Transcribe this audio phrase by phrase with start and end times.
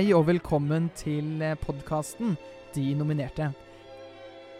[0.00, 2.30] Hei og velkommen til podkasten
[2.72, 3.50] De nominerte.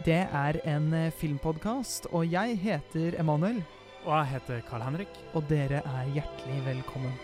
[0.05, 3.57] Det er en filmpodkast, og jeg heter Emanuel.
[4.05, 5.17] Og jeg heter Carl Henrik.
[5.33, 7.17] Og dere er hjertelig velkommen.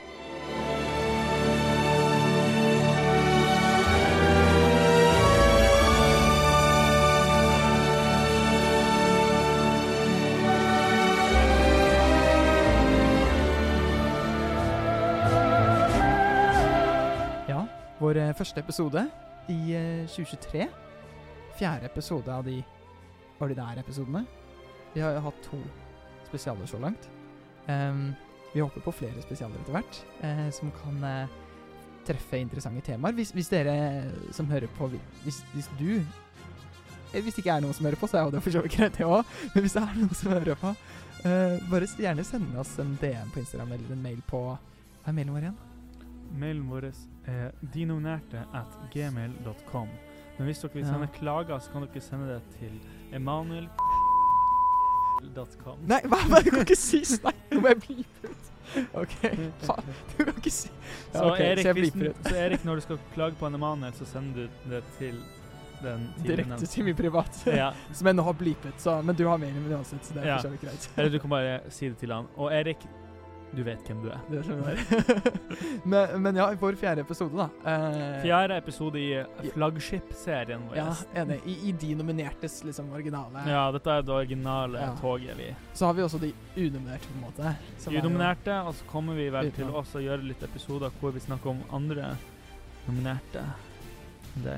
[18.35, 19.03] Første episode
[19.49, 20.67] i eh, 2023.
[21.57, 22.59] Fjerde episode av de
[23.39, 24.25] ordinære episodene.
[24.93, 25.59] Vi har jo hatt to
[26.27, 27.09] spesialer så langt.
[27.67, 28.15] Um,
[28.53, 31.35] vi håper på flere spesialer etter hvert, eh, som kan eh,
[32.07, 33.13] treffe interessante temaer.
[33.13, 33.75] Hvis, hvis dere
[34.31, 34.87] som hører på
[35.23, 38.31] Hvis, hvis du eh, Hvis det ikke er noen som hører på, så er jo
[38.31, 39.35] det for så vidt greit, det òg.
[39.53, 40.73] Men hvis det er noen som hører på,
[41.23, 45.19] eh, bare gjerne send oss en DM på Instagram eller en mail på Hva er
[45.19, 45.61] mailen vår igjen?
[46.39, 46.89] Mailen vår
[47.27, 49.87] er dinonerte at gmail.com.
[50.37, 50.89] Men hvis dere vil Ja.
[50.93, 52.73] sende klager, så kan dere sende det til
[53.13, 55.77] emanuel.com.
[55.89, 58.43] Nei, hva, hva, du kan ikke si Nei, nå må jeg blipe ut.
[58.99, 59.13] OK,
[59.63, 59.85] faen.
[60.11, 60.73] Du kan ikke si Ja,
[61.13, 61.93] Så, ok, Erik, så hvis,
[62.27, 64.41] så Erik, når du skal klage på en Emanuel, så sender du
[64.73, 65.15] det til
[65.81, 67.33] den Direkte til min privat.
[67.47, 67.69] Ja.
[67.93, 70.27] Som jeg nå har blipet, så, men du har mailen min uansett, så det er
[70.27, 70.35] Ja.
[70.37, 70.89] for så vidt greit.
[70.97, 72.25] Eller du kan bare si det til han.
[72.35, 72.77] Og Erik,
[73.55, 74.19] du vet hvem du er.
[74.29, 75.31] Det skjønner jeg.
[75.91, 77.47] men, men ja, vår fjerde episode, da.
[77.71, 80.75] Eh, Fjerde episode i flaggskip-serien vår.
[80.77, 80.87] Ja,
[81.21, 81.37] enig.
[81.47, 83.45] I, I de nominertes liksom originale.
[83.49, 84.89] Ja, dette er det originale Ja.
[85.01, 87.53] toget vi Så har vi også de unominerte, på en måte.
[87.53, 91.23] er Unominerte, og så kommer vi vel til også å gjøre litt episoder hvor vi
[91.23, 92.11] snakker om andre
[92.87, 93.45] nominerte.
[94.43, 94.57] Det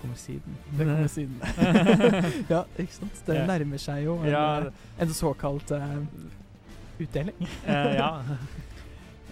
[0.00, 0.56] kommer siden.
[0.78, 1.36] Det kommer siden.
[2.54, 3.20] ja, ikke sant.
[3.28, 6.00] Det nærmer seg jo en, Ja, eh, en såkalt eh,
[6.98, 7.48] utdeling.
[7.66, 8.22] eh, ja.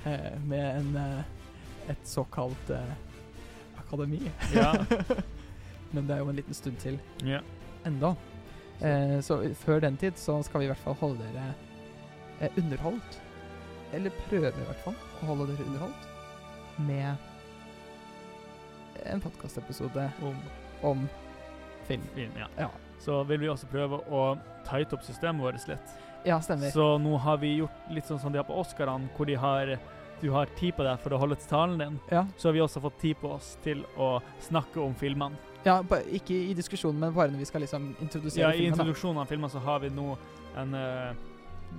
[0.05, 1.21] Eh, med en eh,
[1.93, 2.93] et såkalt eh,
[3.79, 4.19] akademi.
[4.55, 4.73] Ja.
[5.91, 7.39] men det er jo en liten stund til ja.
[7.87, 8.15] enda.
[8.81, 11.55] Eh, så før den tid så skal vi i hvert fall holde dere
[12.41, 13.21] eh, underholdt.
[13.93, 16.09] Eller prøve i hvert fall å holde dere underholdt
[16.83, 17.15] med
[19.07, 20.37] en podkastepisode Om
[20.83, 21.09] om
[21.87, 22.03] film.
[22.15, 22.47] film, ja.
[22.59, 22.69] Ja.
[22.99, 24.23] Så vil vi også prøve å
[24.67, 25.93] tighte opp systemet vårt litt.
[26.25, 26.71] Ja, stemmer.
[26.71, 29.77] Så nå har vi gjort litt sånn som de har på Oscarene, hvor de har
[30.23, 31.97] du har tid på deg for å holde til talen din.
[32.13, 35.35] Ja, Så har vi også fått tid på oss til å snakke om filmene.
[35.65, 35.81] ja
[36.11, 39.51] ikke i diskusjonen, men bare når vi skal liksom introdusere Ja, I introduksjonen av filmen
[39.51, 40.17] så har vi nå
[40.57, 41.13] en eh,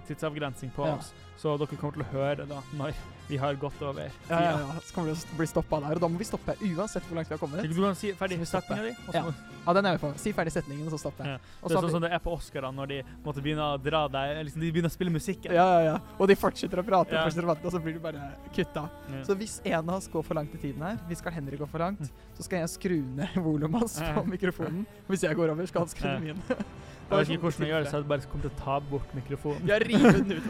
[0.07, 0.95] tidsavgrensing på Ja.
[0.97, 1.13] oss.
[1.37, 2.93] Så dere kommer til å høre da når
[3.27, 4.79] vi har gått over Ja, ja, ja.
[4.85, 7.27] Så kommer vi å bli stoppa der, og da må vi stoppe uansett hvor langt
[7.29, 7.63] vi har kommet.
[7.67, 8.95] Du kan si ferdig setninga di.
[9.13, 9.23] Ja.
[9.65, 10.13] Ja, den er vi på.
[10.19, 11.25] Si ferdig setningen, og så stoppe.
[11.25, 11.37] Ja.
[11.63, 14.45] Det er sånn som det er på Oscarene når de måtte begynne å dra deg
[14.45, 15.45] liksom De begynner å spille musikk.
[15.45, 15.97] Ja, ja, ja.
[16.19, 17.23] Og de fortsetter å prate, Ja.
[17.25, 18.89] fortsetter å prate, og så blir du bare kutta.
[19.25, 21.67] Så hvis en av oss går for langt i tiden her, hvis skal Henrik går
[21.69, 24.85] for langt, så skal jeg skru ned volumet hans på mikrofonen.
[25.07, 26.41] Og hvis jeg går over, skal han skru ned min.
[27.13, 29.15] Jeg vet ikke hvordan jeg gjør det, så jeg bare kommer til å ta bort
[29.17, 29.67] mikrofonen.
[29.69, 30.47] Ja, rive den ut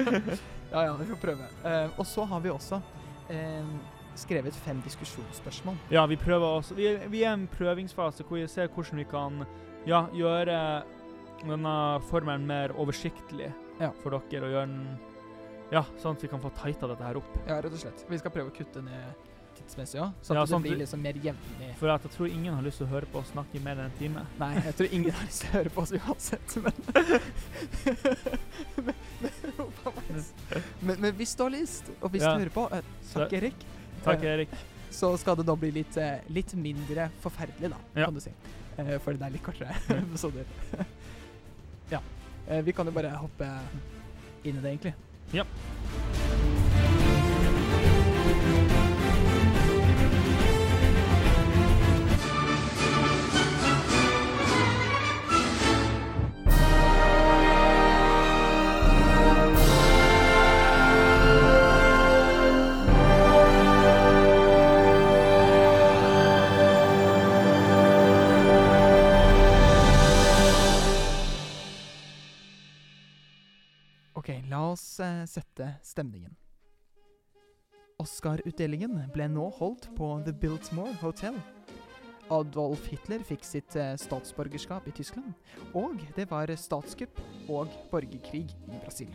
[0.72, 1.48] ja, ja, vi får prøve.
[1.64, 3.74] Uh, og så har vi også uh,
[4.18, 5.76] skrevet fem diskusjonsspørsmål.
[5.92, 9.06] Ja, vi prøver også Vi, vi er i en prøvingsfase hvor vi ser hvordan vi
[9.10, 9.44] kan
[9.88, 10.58] ja, gjøre
[11.42, 11.76] denne
[12.10, 13.50] formelen mer oversiktlig
[13.80, 13.90] Ja.
[14.02, 14.98] for dere, og gjøre den
[15.72, 17.36] Ja, sånn at vi kan få tighta dette her opp.
[17.48, 18.02] Ja, rett og slett.
[18.08, 19.30] Vi skal prøve å kutte ned
[19.62, 21.70] tidsmessig òg, sånn Ja, at sånn det blir liksom mer jevnlig.
[21.78, 23.84] For jeg tror ingen har lyst til å høre på oss snakke i mer enn
[23.90, 24.26] en time.
[24.38, 26.72] Nei, jeg tror ingen har lyst til å høre på oss uansett, men
[28.82, 28.94] men,
[30.08, 30.24] men,
[30.80, 32.34] men, men hvis du har lyst, og hvis Ja.
[32.34, 33.66] du hører på eh, Takk, Erik.
[34.04, 34.48] Takk, Eh, Erik.
[34.92, 38.04] Så skal det da bli litt, eh, litt mindre forferdelig, da, Ja.
[38.06, 38.30] kan du si.
[39.04, 40.44] For det er litt kortere episoder.
[41.90, 42.00] ja.
[42.62, 43.48] Vi kan jo bare hoppe
[44.44, 44.94] inn i det, egentlig.
[45.32, 45.44] Ja.
[75.30, 76.34] Sette stemningen.
[78.02, 81.36] Oscar-utdelingen ble nå holdt på The Biltmore Hotel.
[82.32, 85.34] Adolf Hitler fikk sitt eh, statsborgerskap i Tyskland,
[85.76, 87.20] og det var statskupp
[87.50, 89.12] og borgerkrig i Brasil.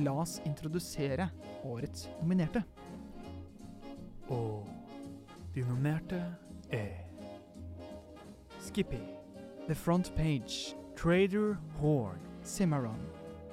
[0.00, 1.28] La oss introdusere
[1.64, 2.62] årets nominerte.
[4.32, 4.66] Og
[5.54, 6.20] de nominerte
[6.74, 7.04] er
[8.60, 9.00] Skippy,
[9.68, 13.02] The Front Page, Trader Horn, Cimarron,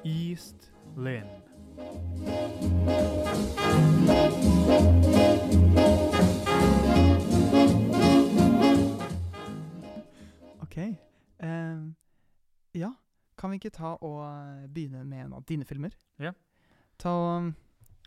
[0.03, 1.27] East Lynn.
[10.61, 10.77] OK.
[11.43, 11.91] Uh,
[12.71, 12.93] ja,
[13.37, 15.93] kan vi ikke ta og eh, begynne med en av dine filmer?
[16.21, 16.31] Ja.
[17.01, 17.51] Ta, um,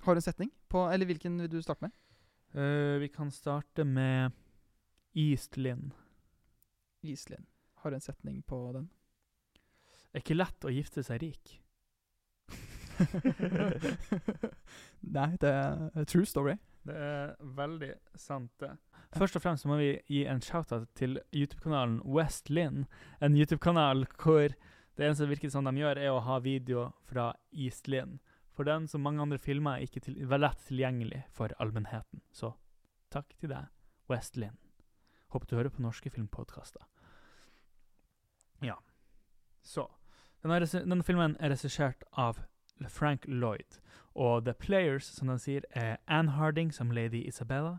[0.06, 0.50] har du en setning?
[0.68, 1.94] På, eller hvilken vil du starte med?
[2.54, 4.30] Uh, vi kan starte med
[5.14, 5.92] Eastlin
[7.02, 8.88] Eastlin, Har du en setning på den?
[10.10, 11.60] Det er ikke lett å gifte seg rik.
[15.16, 16.56] Nei, det er a true story.
[16.86, 18.76] Det er veldig sant, det.
[19.16, 22.86] Først og fremst må vi gi en shout-out til YouTube-kanalen West Lynn.
[23.22, 24.54] En YouTube-kanal hvor
[24.96, 28.16] det eneste som virker som de gjør, er å ha video fra East Lynn.
[28.56, 32.22] For den, som mange andre filmer, er ikke til, lett tilgjengelig for allmennheten.
[32.32, 32.54] Så
[33.12, 33.68] takk til deg,
[34.08, 34.56] West Lynn.
[35.34, 36.86] Håper du hører på norske filmpodkaster.
[38.64, 38.78] Ja.
[39.62, 39.90] Så
[40.44, 42.38] Denne, denne filmen er regissert av
[42.88, 43.80] Frank Lloyd.
[44.14, 47.78] Og The Players, som de sier, er Anne Harding som Lady Isabella,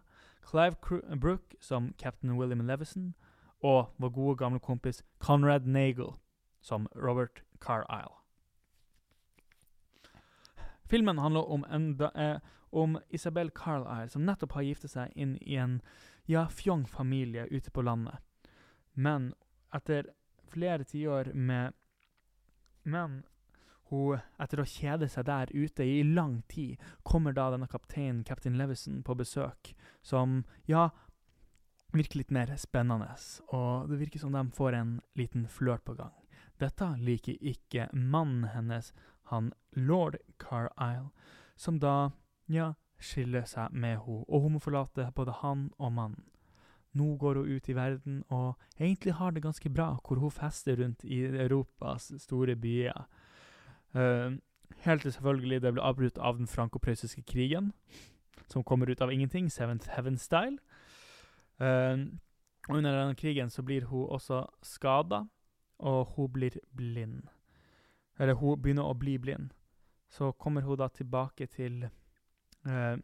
[0.49, 0.75] Clive
[1.21, 3.15] Brook som Captain William Levison,
[3.63, 6.13] og vår gode gamle kompis Conrad Nagel
[6.61, 8.13] som Robert Carlisle.
[10.89, 12.39] Filmen handler om, en, eh,
[12.71, 15.81] om Isabel Carlisle, som nettopp har giftet seg inn i en
[16.27, 18.21] ja, fjong familie ute på landet.
[18.93, 19.33] Men
[19.75, 20.13] etter
[20.47, 21.73] flere tiår med
[22.83, 23.23] Men
[23.89, 28.57] hun, etter å kjede seg der ute i lang tid, kommer da denne kapteinen, Captain
[28.59, 30.89] Levison, på besøk, som, ja,
[31.95, 33.09] virker litt mer spennende,
[33.55, 36.15] og det virker som de får en liten flørt på gang.
[36.59, 38.91] Dette liker ikke mannen hennes,
[39.31, 41.11] han lord Carlisle,
[41.55, 42.11] som da,
[42.47, 46.25] ja, skiller seg med henne, og hun må forlate både han og mannen.
[46.97, 50.79] Nå går hun ut i verden og egentlig har det ganske bra, hvor hun fester
[50.79, 53.05] rundt i Europas store byer.
[53.95, 54.31] Eh,
[54.83, 57.73] helt til selvfølgelig det ble avbrutt av den franco-prøyssiske krigen,
[58.47, 60.57] som kommer ut av ingenting, Seventh Heaven-style.
[61.59, 61.97] Eh,
[62.69, 65.23] og under denne krigen så blir hun også skada,
[65.79, 67.29] og hun blir blind.
[68.19, 69.53] Eller hun begynner å bli blind.
[70.09, 71.89] Så kommer hun da tilbake til,
[72.65, 72.97] eh,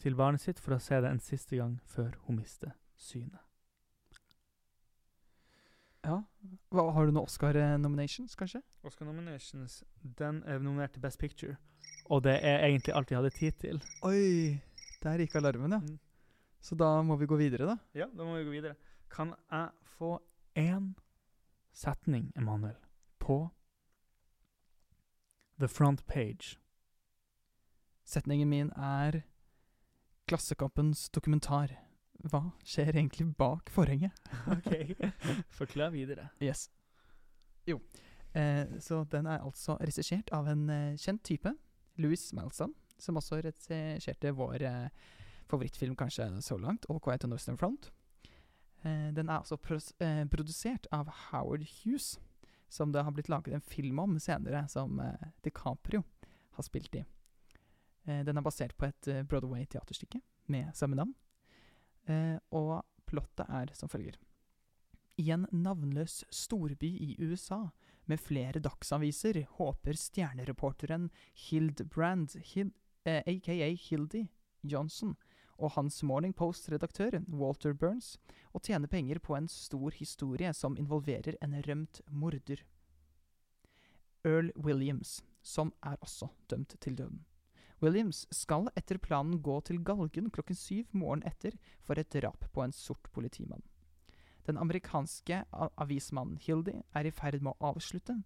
[0.00, 3.43] til barnet sitt for å se det en siste gang før hun mister synet.
[6.04, 6.20] Ja.
[6.74, 8.60] Hva, har du noen Oscar-nominations, kanskje?
[8.84, 9.82] Oscar Nominations,
[10.18, 11.56] den er nominert til Best Picture.
[12.12, 13.80] Og det er egentlig alt vi hadde tid til.
[14.04, 14.60] Oi,
[15.02, 15.80] der gikk alarmen, ja.
[15.80, 15.98] Mm.
[16.64, 17.76] Så da må vi gå videre, da.
[17.96, 18.76] Ja, da må vi gå videre.
[19.12, 20.18] Kan jeg få
[20.58, 20.92] én
[21.72, 22.76] setning, Emanuel,
[23.20, 23.48] på
[25.58, 26.58] the front page?
[28.04, 29.22] Setningen min er
[30.28, 31.83] Klassekampens dokumentar.
[32.24, 34.16] Hva skjer egentlig bak forhenget?
[34.48, 34.70] OK,
[35.52, 36.30] forklar videre.
[36.40, 36.70] Yes.
[37.68, 37.80] Jo.
[38.32, 41.52] Eh, så den er altså regissert av en eh, kjent type,
[42.00, 44.88] Louis Malson, som også regisserte vår eh,
[45.50, 47.90] favorittfilm kanskje så langt, All Quiet on Western Front.
[48.82, 52.18] Eh, den er altså pros eh, produsert av Howard Hughes,
[52.68, 56.02] som det har blitt laget en film om senere, som eh, DiCaprio
[56.56, 57.04] har spilt i.
[58.08, 60.20] Eh, den er basert på et Broadway-teaterstykke
[60.52, 61.14] med samme navn.
[62.10, 64.16] Eh, og plottet er som følger.
[65.16, 67.68] I en navnløs storby i USA
[68.10, 71.08] med flere dagsaviser håper stjernereporteren
[71.46, 72.72] Hildbrand, Hild,
[73.06, 74.26] eh, aka Hildy
[74.62, 75.14] Johnson,
[75.58, 78.16] og hans Morning Post-redaktør Walter Burns
[78.52, 82.64] å tjene penger på en stor historie som involverer en rømt morder.
[84.24, 87.24] Earl Williams, som er også dømt til døden.
[87.84, 92.64] Williams skal etter planen gå til galgen klokken syv morgenen etter for et drap på
[92.64, 93.62] en sort politimann.
[94.48, 98.18] Den amerikanske avismannen Hildy er i ferd med å avslutte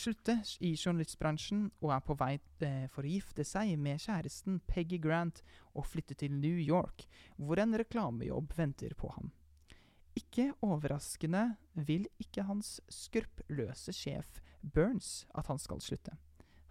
[0.00, 2.32] slutte i journalistbransjen og er på vei
[2.64, 5.42] eh, for å gifte seg med kjæresten Peggy Grant
[5.74, 7.06] og flytte til New York,
[7.36, 9.32] hvor en reklamejobb venter på ham.
[10.14, 16.14] Ikke overraskende vil ikke hans skruppløse sjef Burns at han skal slutte.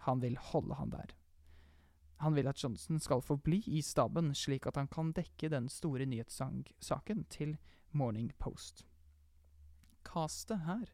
[0.08, 1.12] Han vil holde han der.
[2.24, 6.06] Han vil at Johnson skal forbli i staben, slik at han kan dekke den store
[6.08, 7.56] nyhetssaken til
[7.92, 8.86] Morning Post.
[10.04, 10.86] Castet her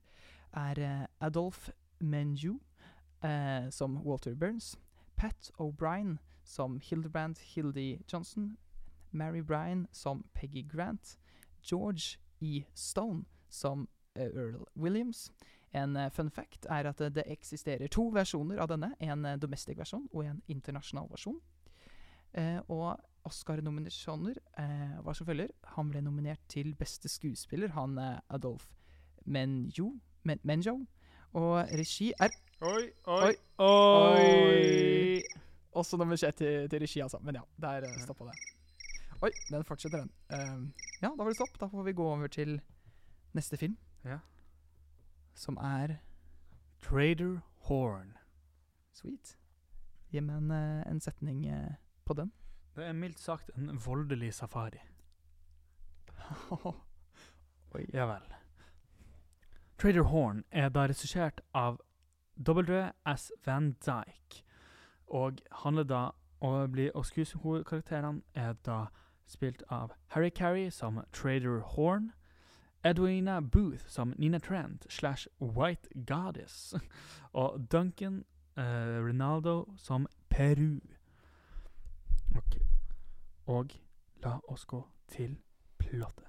[0.53, 1.69] er eh, Adolf
[2.01, 2.59] Menju
[3.23, 4.75] eh, som Walter Burns,
[5.17, 8.57] Pat O'Brien som Hildebrand Hildy Johnson,
[9.13, 11.19] Mary Bryan som Peggy Grant,
[11.63, 12.65] George E.
[12.75, 15.33] Stone som eh, Earl Williams.
[15.77, 19.39] En eh, fun fact er at eh, det eksisterer to versjoner av denne, en eh,
[19.39, 21.39] domestic versjon og en internasjonal versjon.
[22.35, 22.99] Eh, og
[23.29, 25.53] Oscar-nominasjoner eh, var som følger.
[25.77, 28.67] Han ble nominert til beste skuespiller, han eh, Adolf
[29.27, 29.93] Menjo,
[30.25, 30.81] Men Menjo.
[31.33, 33.21] Og regi er Oi, Oi.
[33.23, 33.35] oi,
[33.65, 35.23] oi!
[35.73, 37.19] også nominert til, til regi, altså.
[37.23, 38.35] Men ja, der uh, stoppa det.
[39.23, 40.11] Oi, den fortsetter, den.
[40.33, 40.69] Uh,
[41.03, 41.55] ja, da var det stopp.
[41.61, 42.61] Da får vi gå over til
[43.33, 43.79] neste film.
[44.05, 44.19] Ja.
[45.41, 45.97] Som er
[46.83, 48.19] Trader Horn.
[48.93, 49.39] Sweet.
[50.13, 52.33] Gi meg en, eh, en setning eh, på den.
[52.77, 54.83] Det er mildt sagt en voldelig safari.
[57.75, 57.87] Oi.
[57.95, 58.29] Ja vel.
[59.79, 61.81] Trader Horn er da regissert av
[62.37, 63.33] W.S.
[63.47, 64.45] Van Dyke,
[65.07, 68.87] og handler da og, blir, og skuespillerkarakterene er da
[69.27, 72.13] spilt av Harry Carrie som Trader Horn,
[72.83, 76.75] Edwina Booth som Nina Trent slash White Goddess,
[77.33, 78.25] og Duncan
[78.59, 78.63] uh,
[79.07, 80.81] Ronaldo som Peru.
[82.37, 82.57] Ok.
[83.47, 83.77] Og
[84.25, 85.37] la oss gå til
[85.79, 86.27] plottet.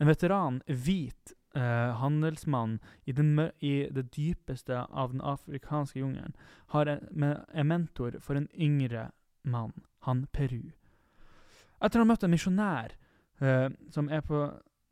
[0.00, 6.36] En veteran, hvit uh, handelsmann i, den, i det dypeste av den afrikanske jungelen,
[6.72, 7.24] har en,
[7.54, 9.10] en mentor for en yngre
[9.42, 9.72] mann,
[10.08, 10.72] han Peru.
[11.84, 12.94] Etter å ha møtt en misjonær
[13.42, 14.46] uh, som er på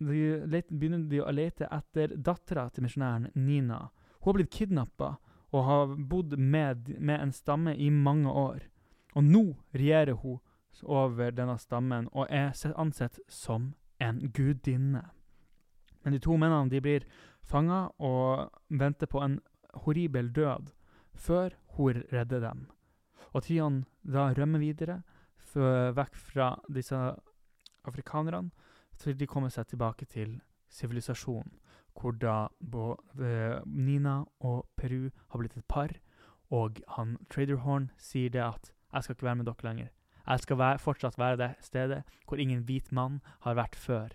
[0.07, 3.91] de let, begynner de å lete etter dattera til misjonæren, Nina.
[4.21, 5.17] Hun har blitt kidnappa
[5.53, 8.69] og har bodd med, med en stamme i mange år.
[9.15, 9.45] Og nå
[9.77, 10.41] regjerer hun
[10.83, 15.05] over denne stammen og er ansett som en gudinne.
[16.03, 17.07] Men de to mennene de blir
[17.47, 19.39] fanga og venter på en
[19.85, 20.73] horribel død
[21.15, 22.67] før hun redder dem.
[23.33, 25.03] Og Tion da rømmer videre
[25.53, 26.97] vekk fra disse
[27.85, 28.51] afrikanerne
[29.03, 30.39] til de kommer seg tilbake til
[30.73, 31.59] sivilisasjonen,
[31.99, 32.49] hvor da
[33.21, 35.93] eh, Nina og Peru har blitt et par,
[36.53, 39.93] og han Traderhorn sier det at 'jeg skal ikke være med dere lenger'.
[40.27, 44.09] Jeg skal være, fortsatt være det stedet hvor ingen hvit mann har vært før,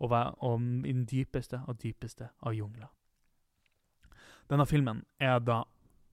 [0.00, 2.90] og, være, og i den dypeste og dypeste av jungler.
[4.50, 5.62] Denne filmen er da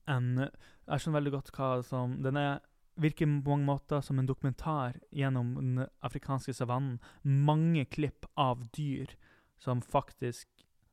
[0.08, 0.48] en
[0.90, 2.58] Jeg skjønner veldig godt hva som Den er,
[3.00, 6.98] virker på mange måter som en dokumentar gjennom den afrikanske savannen.
[7.22, 9.16] Mange klipp av dyr
[9.60, 10.48] som faktisk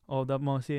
[0.08, 0.76] Og da må jeg si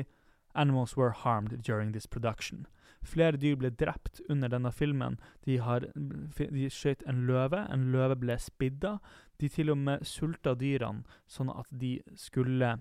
[0.58, 2.66] Animals were harmed during this production.
[3.06, 5.20] Flere dyr ble drept under denne filmen.
[5.46, 8.96] De, de skjøt en løve, en løve ble spidda.
[9.40, 12.74] De til og med sulta dyrene sånn at de skulle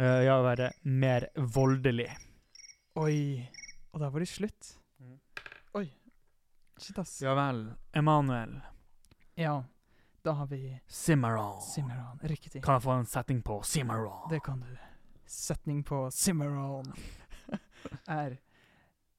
[0.00, 2.16] eh, ja, være mer voldelige.
[2.96, 3.44] Oi.
[3.92, 4.74] Og da var det slutt.
[6.78, 7.22] Shit, ass.
[7.22, 7.72] Ja vel.
[7.92, 8.60] Emanuel.
[9.34, 9.64] Ja.
[10.22, 11.60] Da har vi Cimarron.
[11.62, 12.18] Cimarron.
[12.22, 12.64] Riktig.
[12.64, 14.30] Kan jeg få en setting på Cimarron?
[14.30, 14.76] Det kan du.
[15.26, 16.92] Setning på Cimarron
[18.06, 18.36] er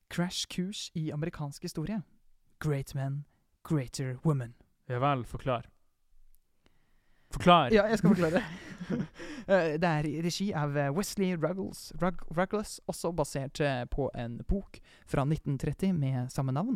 [0.09, 2.01] Crash-kurs i amerikansk historie.
[2.59, 3.25] Great men,
[3.63, 4.53] greater women.
[4.87, 5.69] Ja vel, forklar.
[7.31, 7.71] Forklar!
[7.71, 8.43] Ja, jeg skal forklare.
[9.47, 14.09] Eh, det er i regi av eh, Wesley Ruggles, Rug, Ruggles, også basert eh, på
[14.15, 16.75] en bok fra 1930 med samme navn.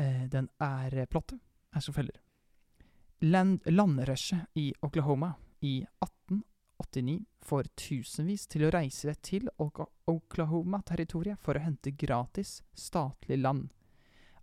[0.00, 1.40] Eh, Den er Plottet
[1.74, 2.16] er som følger.
[3.20, 11.64] Land, landrushet i Oklahoma i 1889 får tusenvis til å reise til Oklahoma-territoriet for å
[11.66, 13.68] hente gratis statlig land.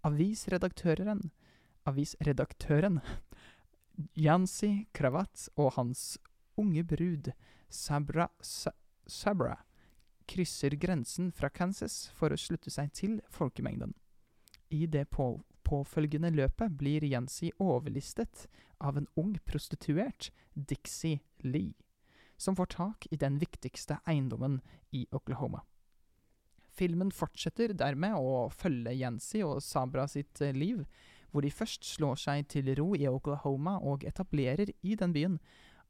[0.05, 1.31] Avisredaktøren
[1.89, 3.01] Avisredaktøren
[4.27, 6.19] Yancy Kravat og hans
[6.57, 7.31] unge brud
[7.69, 8.71] Sabra, Sa,
[9.07, 9.57] Sabra
[10.27, 13.95] krysser grensen fra Kansas for å slutte seg til folkemengden.
[14.69, 18.47] I det på, påfølgende løpet blir Yancy overlistet
[18.79, 21.73] av en ung prostituert, Dixie Lee,
[22.37, 24.61] som får tak i den viktigste eiendommen
[24.95, 25.63] i Oklahoma.
[26.77, 30.83] Filmen fortsetter dermed å følge Yancy og Sabra sitt eh, liv,
[31.31, 35.39] hvor de først slår seg til ro i Oklahoma og etablerer i den byen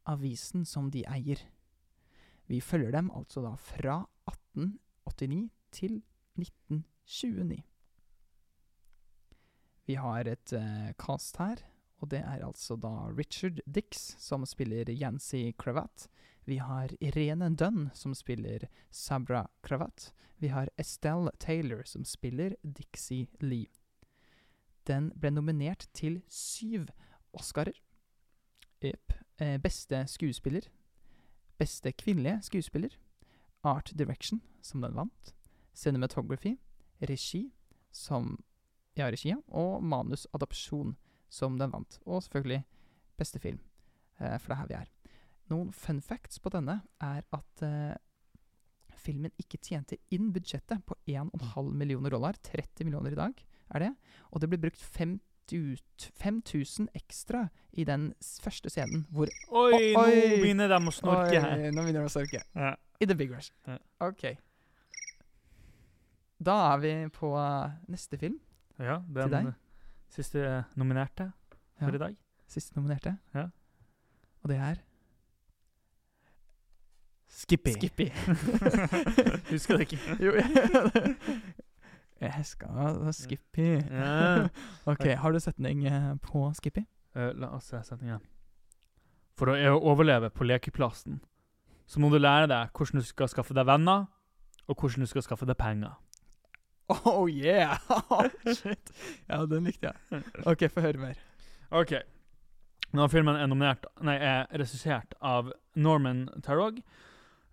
[0.08, 1.44] avisen som de eier.
[2.48, 4.00] Vi følger dem altså da fra
[4.32, 6.00] 1889 til
[6.40, 7.60] 1929.
[9.88, 11.62] Vi har et uh, cast her,
[12.04, 16.10] og det er altså da Richard Dix som spiller Yancy Cravat.
[16.46, 20.12] Vi har Irene Dunn som spiller Sabra Cravat.
[20.38, 23.72] Vi har Estelle Taylor som spiller Dixie Lee.
[24.88, 26.88] Den ble nominert til syv
[27.34, 27.76] Oscarer.
[28.84, 29.14] Yep.
[29.40, 30.68] Eh, beste skuespiller.
[31.58, 32.90] Beste kvinnelige skuespiller.
[33.64, 35.36] Art Direction, som den vant.
[35.74, 36.58] Cinematography.
[37.02, 37.54] Regi,
[37.92, 38.44] som
[38.98, 39.34] Ja, regi.
[39.54, 40.96] Og manusadopsjon,
[41.30, 42.00] som den vant.
[42.06, 42.64] Og selvfølgelig
[43.18, 43.60] beste film,
[44.20, 44.92] eh, for det er her vi er.
[45.52, 47.96] Noen fun facts på denne er at eh,
[48.98, 52.36] filmen ikke tjente inn budsjettet på 1,5 millioner dollar.
[52.44, 53.94] 30 millioner i dag er det.
[54.32, 58.10] Og det ble brukt 5000 5000 ekstra i den
[58.44, 60.42] første scenen hvor Oi, nå Oi.
[60.42, 61.72] begynner de å snorke her.
[61.72, 62.42] Nå begynner de å snorke.
[62.52, 62.74] Ja.
[63.00, 63.54] I The Big Rush.
[63.64, 63.78] Ja.
[64.04, 64.26] OK.
[66.44, 68.36] Da er vi på eh, neste film.
[68.80, 69.54] Ja, Til den deg.
[70.10, 71.32] siste nominerte
[71.80, 71.96] for Ja.
[71.96, 72.16] i dag.
[72.48, 73.18] Siste nominerte.
[73.36, 73.48] Ja.
[74.44, 74.76] Og det er
[77.28, 77.72] Skippy.
[77.76, 78.08] Skippy.
[79.52, 80.00] Husker du ikke?
[80.20, 80.32] jo,
[82.22, 83.68] jeg, skal Skippy.
[84.92, 86.86] Ok, har du setning eh, på Skippy?
[87.18, 88.22] Uh, la oss se setningen.
[89.38, 91.20] For å e- overleve på lekeplassen,
[91.88, 94.08] så må du lære deg hvordan du skal skaffe deg venner,
[94.68, 95.94] og hvordan du skal skaffe deg penger.
[96.90, 97.78] Oh yeah!
[98.46, 98.92] Shit.
[99.28, 100.24] Ja, den likte jeg.
[100.46, 101.18] Ok, få høre mer.
[101.72, 101.98] Ok.
[102.96, 106.80] Nå filmen er nominert Nei, er regissert av Norman Tarog.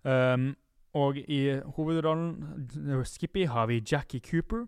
[0.03, 0.53] Um,
[0.95, 4.67] og i hovedrollen eh, Skippy har vi Jackie Cooper.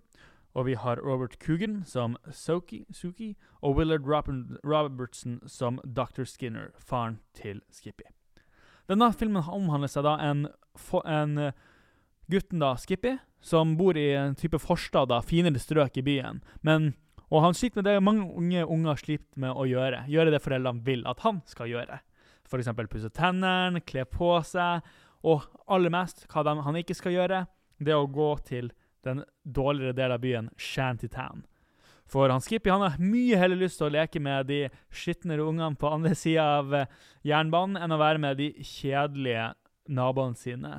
[0.57, 4.01] Og vi har Robert Coogan som Soki, Suki, og Willard
[4.65, 6.25] Robertson som Dr.
[6.25, 8.09] Skinner, faren til Skippy.
[8.89, 10.47] Denne filmen omhandler seg da en,
[11.05, 11.53] en eh,
[12.31, 16.41] gutten da, Skippy, som bor i en type forstad, da, finere strøk i byen.
[16.65, 16.91] Men,
[17.31, 20.05] og han sliter med det mange unge unger sliter med å gjøre.
[20.11, 22.01] Gjøre det foreldrene vil at han skal gjøre.
[22.47, 24.85] Eksempel pusse tennene, kle på seg,
[25.27, 27.45] og aller mest hva de, han ikke skal gjøre,
[27.83, 28.71] det er å gå til
[29.05, 31.43] den dårligere delen av byen, Shantytown.
[32.07, 34.61] For han Skippy han har mye heller lyst til å leke med de
[34.95, 36.91] skitnere ungene på andre sida av eh,
[37.27, 39.51] jernbanen enn å være med de kjedelige
[39.91, 40.73] naboene sine,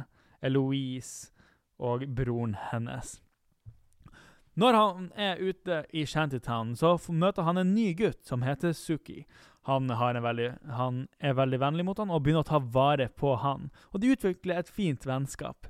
[0.44, 1.32] Eloise
[1.78, 3.18] og broren hennes.
[4.58, 9.22] Når han er ute i Shantytown, så møter han en ny gutt som heter Suki.
[9.68, 13.68] Han, veldig, han er veldig vennlig mot han og begynner å ta vare på han.
[13.92, 15.68] Og de utvikler et fint vennskap.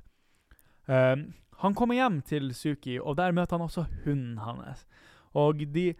[0.87, 4.87] Um, han kommer hjem til Suki, og der møter han også hunden hans.
[5.37, 5.91] Og de,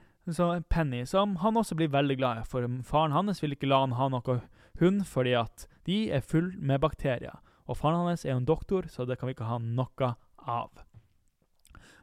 [0.71, 3.97] Penny, som han også blir veldig glad i, for faren hans vil ikke la han
[3.99, 4.39] ha noe
[4.79, 7.37] hund fordi at de er full med bakterier.
[7.69, 10.13] Og faren hans er jo en doktor, så det kan vi ikke ha noe
[10.49, 10.85] av.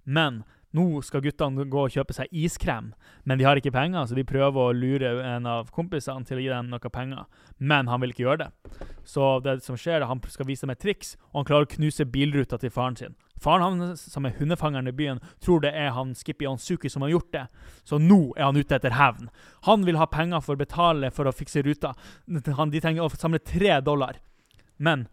[0.06, 0.44] Men
[0.76, 2.90] nå skal guttene gå og kjøpe seg iskrem,
[3.24, 6.42] men de har ikke penger, så de prøver å lure en av kompisene til å
[6.44, 7.24] gi dem noe penger.
[7.58, 8.80] Men han vil ikke gjøre det.
[9.06, 11.72] Så det som skjer, er han skal vise dem et triks, og han klarer å
[11.76, 13.16] knuse bilruta til faren sin.
[13.42, 17.12] Faren hans, som er hundefangeren i byen, tror det er han Skippy Onsuki som har
[17.12, 17.44] gjort det.
[17.84, 19.28] Så nå er han ute etter hevn.
[19.68, 21.92] Han vil ha penger for å betale for å fikse ruta.
[22.56, 24.20] Han, de trenger å samle tre dollar.
[24.76, 25.06] Men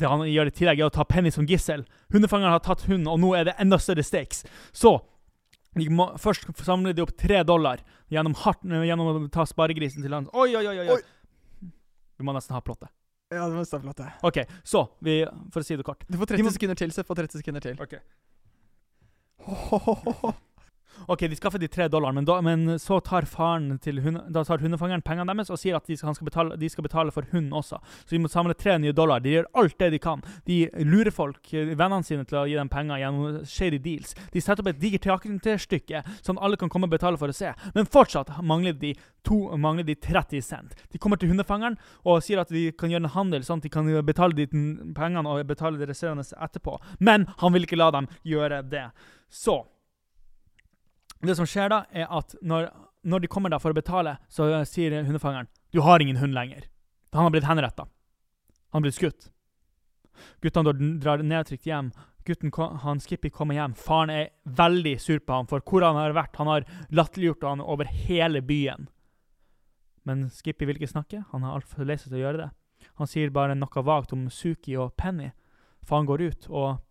[0.00, 1.84] det han gjør i tillegg, er å ta Penny som gissel.
[2.12, 4.44] Hundefangeren har tatt hunden, og nå er det enda større stakes.
[4.72, 5.00] Så
[5.76, 7.80] de må, Først samler de opp tre dollar
[8.12, 10.26] gjennom, hardt, gjennom å ta sparegrisen til han.
[10.34, 10.78] Oi, oi, oi!
[10.82, 10.88] oi.
[10.96, 11.70] Oi.
[12.18, 12.90] Vi må nesten ha plottet.
[13.32, 15.22] Ja, det nesten ha plottet OK, så vi,
[15.54, 16.04] For å si det kort.
[16.08, 17.78] Du får De 30 må- sekunder til, så få 30 sekunder til.
[17.80, 17.96] Ok.
[21.06, 24.62] OK, de skaffer de tre dollarene, men, men så tar faren til hunde, da tar
[24.62, 27.52] hundefangeren pengene deres og sier at de skal, skal betale, de skal betale for hunden
[27.56, 27.80] også.
[28.04, 29.22] Så de må samle tre nye dollar.
[29.22, 30.22] De gjør alt det de kan.
[30.48, 34.16] De lurer folk, eh, vennene sine, til å gi dem penger gjennom shady deals.
[34.32, 37.52] De setter opp et digert teaterstykke som alle kan komme og betale for å se.
[37.76, 38.94] Men fortsatt mangler de,
[39.26, 40.76] to, mangler de 30 cent.
[40.92, 43.72] De kommer til hundefangeren og sier at de kan gjøre en handel, sånn at de
[43.72, 46.78] kan betale de pengene og betale de resterende etterpå.
[47.00, 48.88] Men han vil ikke la dem gjøre det.
[49.32, 49.62] Så
[51.30, 52.70] det som skjer da, er at når,
[53.06, 56.66] når de kommer der for å betale, så sier hundefangeren du har ingen hund lenger.
[57.12, 57.86] Han har blitt henretta.
[58.72, 59.30] Han har blitt skutt.
[60.44, 61.92] Guttene da drar nedtrykt hjem.
[62.28, 63.74] Gutten, han Skippy kommer hjem.
[63.74, 66.36] Faren er veldig sur på ham for hvor han har vært.
[66.36, 68.88] Han har latterliggjort han over hele byen.
[70.04, 71.22] Men Skippy vil ikke snakke.
[71.32, 72.50] Han er altfor lei seg til å gjøre det.
[73.00, 75.30] Han sier bare noe vagt om Suki og Penny.
[75.82, 76.82] Faren går ut, og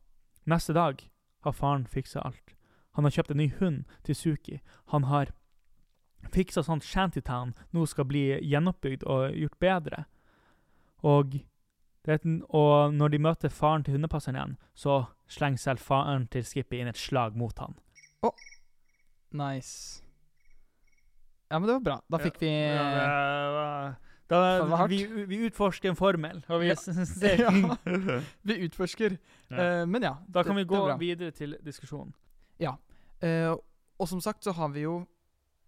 [0.49, 1.05] neste dag
[1.45, 2.55] har faren fiksa alt.
[2.93, 4.61] Han har kjøpt en ny hund til Suki.
[4.91, 5.31] Han har
[6.31, 10.03] fiksa sånn Shantytown nå skal bli gjenoppbygd og gjort bedre.
[11.03, 11.39] Og,
[12.05, 14.99] det, og når de møter faren til hundepasseren igjen, så
[15.31, 17.73] slenger selv faren til Skippy inn et slag mot han.
[19.31, 20.03] Nice.
[21.49, 21.97] Ja, men det var bra.
[22.11, 23.93] Da fikk vi Ja, ja,
[24.31, 24.91] da, det var hardt.
[24.91, 26.75] vi, vi utforsker en formel, og vi Ja.
[27.05, 28.19] ser Ja.
[28.43, 29.17] Vi utforsker.
[29.49, 29.57] Ja.
[29.81, 30.13] Eh, men ja.
[30.27, 32.13] Da kan det- vi gå videre til diskusjonen.
[32.61, 33.55] Eh,
[33.99, 35.05] og som sagt så har vi jo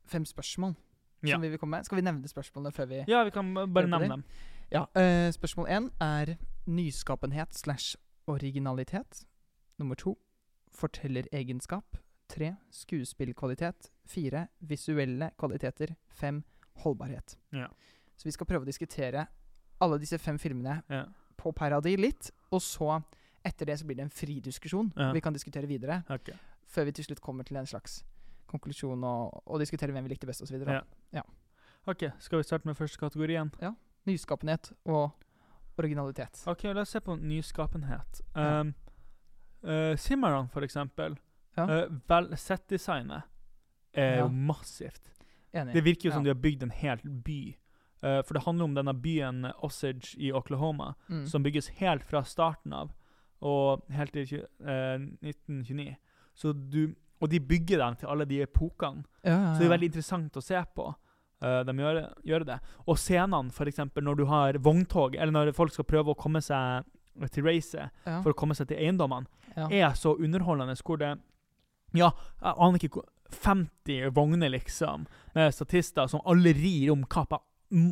[0.06, 0.76] fem spørsmål
[1.24, 1.36] Ja.
[1.36, 1.86] som vi vil komme med.
[1.86, 4.24] Skal vi nevne spørsmålene før vi Ja, vi kan bare nevne dem.
[4.72, 4.82] Ja.
[4.96, 6.36] uh, spørsmål én er
[6.68, 7.96] nyskapenhet slash
[8.28, 9.26] originalitet.
[9.80, 10.18] Nummer to
[10.72, 11.98] fortelleregenskap.
[12.30, 13.90] Tre skuespillkvalitet.
[14.08, 15.96] Fire visuelle kvaliteter.
[16.10, 16.44] Fem
[16.84, 17.38] holdbarhet.
[17.54, 17.68] Ja.
[18.18, 19.26] Så vi skal prøve å diskutere
[19.82, 21.06] alle disse fem filmene Ja.
[21.38, 23.04] på Paradis litt, og så
[23.46, 24.94] etter det så blir det en fri diskusjon.
[24.98, 25.12] Ja.
[25.12, 26.30] Vi kan diskutere videre Ok.
[26.74, 28.00] Før vi til slutt kommer til en slags
[28.50, 30.60] konklusjon og, og diskuterer hvem vi likte best osv.
[31.14, 31.24] Ja.
[31.90, 33.52] OK, skal vi starte med første kategori igjen?
[33.62, 33.74] Ja.
[34.08, 35.12] Nyskapenhet og
[35.80, 36.44] originalitet.
[36.48, 38.22] Ok, la oss se på nyskapenhet.
[38.36, 38.62] Ja.
[38.62, 38.74] Um,
[39.66, 41.18] uh, Cimarron, for eksempel.
[41.58, 41.66] Ja.
[41.88, 43.22] Uh, vel, Settdesignet
[43.94, 44.22] er er Ja.
[44.24, 45.12] jo massivt.
[45.54, 45.74] Enig.
[45.76, 46.32] Det virker jo som Ja.
[46.34, 47.56] de har bygd en hel by
[48.04, 51.26] Uh, for det handler om denne byen Osage i Oklahoma, Mm.
[51.26, 52.92] som bygges helt fra starten av
[53.42, 55.96] og helt til tjue- eh, 1929.
[56.36, 59.04] Så du, og de bygger dem til alle de epokene.
[59.24, 60.90] ja, ja, Så det er veldig interessant å se på.
[61.44, 62.60] Uh, de gjør, gjør det.
[62.88, 63.80] Og scenene, f.eks.
[64.02, 66.84] når du har vogntog, eller når folk skal prøve å komme seg
[67.32, 67.92] til racet
[68.24, 69.28] for å komme seg til eiendommene,
[69.70, 71.12] er så underholdende hvor det
[71.94, 72.10] Ja,
[72.42, 77.40] jeg aner ikke hvor 50 vogner, liksom, med statister som alle rir om kappa,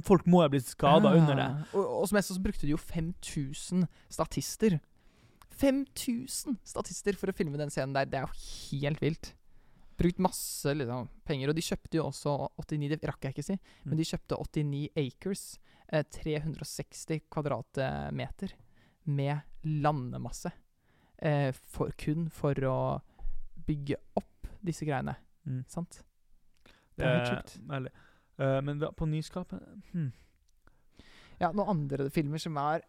[0.05, 1.17] Folk må ha blitt skada Ja.
[1.17, 1.45] under det.
[1.73, 4.79] Og, og som mest så brukte de jo 5000 statister.
[5.59, 8.09] 5000 statister for å filme den scenen der.
[8.09, 9.33] Det er jo helt vilt.
[10.01, 11.51] Brukt masse liksom, penger.
[11.51, 12.33] Og de kjøpte jo også
[12.63, 15.45] 89 Det rakk jeg ikke si, men de kjøpte 89 acres.
[15.91, 18.55] Eh, 360 kvadratmeter
[19.11, 20.53] med landemasse.
[21.21, 22.79] Eh, for, kun for å
[23.67, 25.17] bygge opp disse greiene.
[25.45, 25.65] Mm.
[25.69, 26.01] Sant?
[26.95, 27.91] Det er helt sjukt.
[28.41, 29.61] Eh, men på nyskapet
[29.91, 30.09] hmm.
[31.41, 32.83] Ja, noen andre filmer som er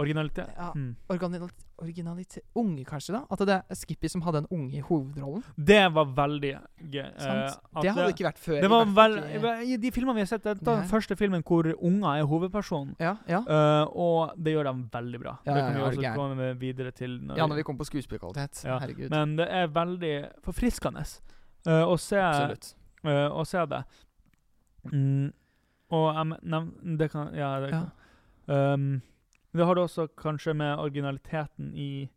[0.00, 0.48] Originalitet?
[0.56, 0.70] Ja.
[0.74, 0.96] mm.
[1.12, 3.20] originalitet, originalitet Unge, kanskje, da?
[3.30, 5.42] At det er Skippy som hadde en unge i hovedrollen?
[5.56, 6.52] Det var veldig
[6.94, 7.02] gøy.
[7.04, 7.58] eh, Sant.
[7.82, 8.60] det hadde det ikke vært før.
[8.64, 9.18] det var vel,
[9.68, 12.96] I de filmene vi har sett, dette er den første filmen hvor unger er hovedpersonen.
[13.00, 13.42] Ja, ja.
[13.44, 15.36] Uh, og det gjør de veldig bra.
[15.44, 16.16] Ja, det kan vi ja, også gæren?
[16.16, 17.18] komme videre til.
[17.28, 18.64] Når ja, når vi kommer på skuespillerkvalitet.
[18.64, 19.10] Ja, Herregud.
[19.10, 20.14] Men det er veldig
[20.48, 21.04] forfriskende
[21.68, 22.74] uh, å, se, Absolutt.
[23.04, 23.84] eh, å se det.
[24.92, 25.32] Mm,
[25.92, 27.82] og jeg men- nevn- det kan Ja, det Ja.
[27.82, 27.90] kan.
[28.48, 29.02] Um,
[29.58, 32.08] det har det også kanskje med originaliteten i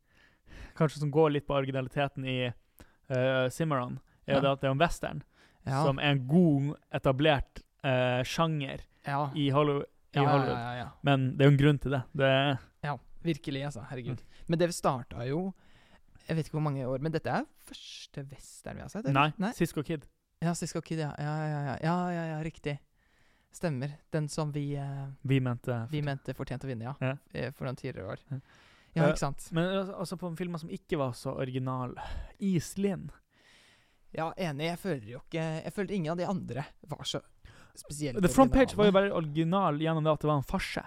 [0.76, 4.40] Kanskje som går litt på originaliteten i uh, Cimarron, er Ja.
[4.42, 5.22] det at det er en western,
[5.66, 5.84] Ja.
[5.86, 9.30] som er en god, etablert uh, sjanger ja.
[9.36, 10.92] i, Hollywood, i Hollywood.
[11.04, 12.02] Men det er jo en grunn til det.
[12.14, 12.98] det ja.
[13.24, 13.86] Virkelig, altså.
[13.90, 14.20] Herregud.
[14.22, 14.44] Mm.
[14.48, 15.54] Men det starta jo
[16.28, 19.06] Jeg vet ikke hvor mange år, men dette er første western vi har sett?
[19.06, 19.14] eller?
[19.14, 19.52] nei, Nei?
[19.54, 20.08] Sisko Kid.
[20.42, 21.12] Ja, Sisko Kid, ja.
[21.20, 22.80] Ja, ja, ja, ja, ja, ja, riktig.
[23.56, 23.94] Stemmer.
[24.12, 26.96] Den som vi, eh, Vi mente vi mente fortjente å vinne, ja.
[27.34, 27.52] Ja.
[27.56, 28.20] For noen tidligere år.
[28.32, 28.40] Ja.
[28.96, 29.50] Ja, Eh, ikke sant.
[29.52, 31.96] Men al- altså på filmer som ikke var så original
[32.40, 33.10] Iselin.
[34.16, 34.70] Ja, enig.
[34.70, 37.22] Jeg føler jo ikke Jeg føler ingen av de andre var så
[37.76, 39.10] spesielt The Front Page var jo originale.
[39.10, 40.86] bare original gjennom det at det var en farse.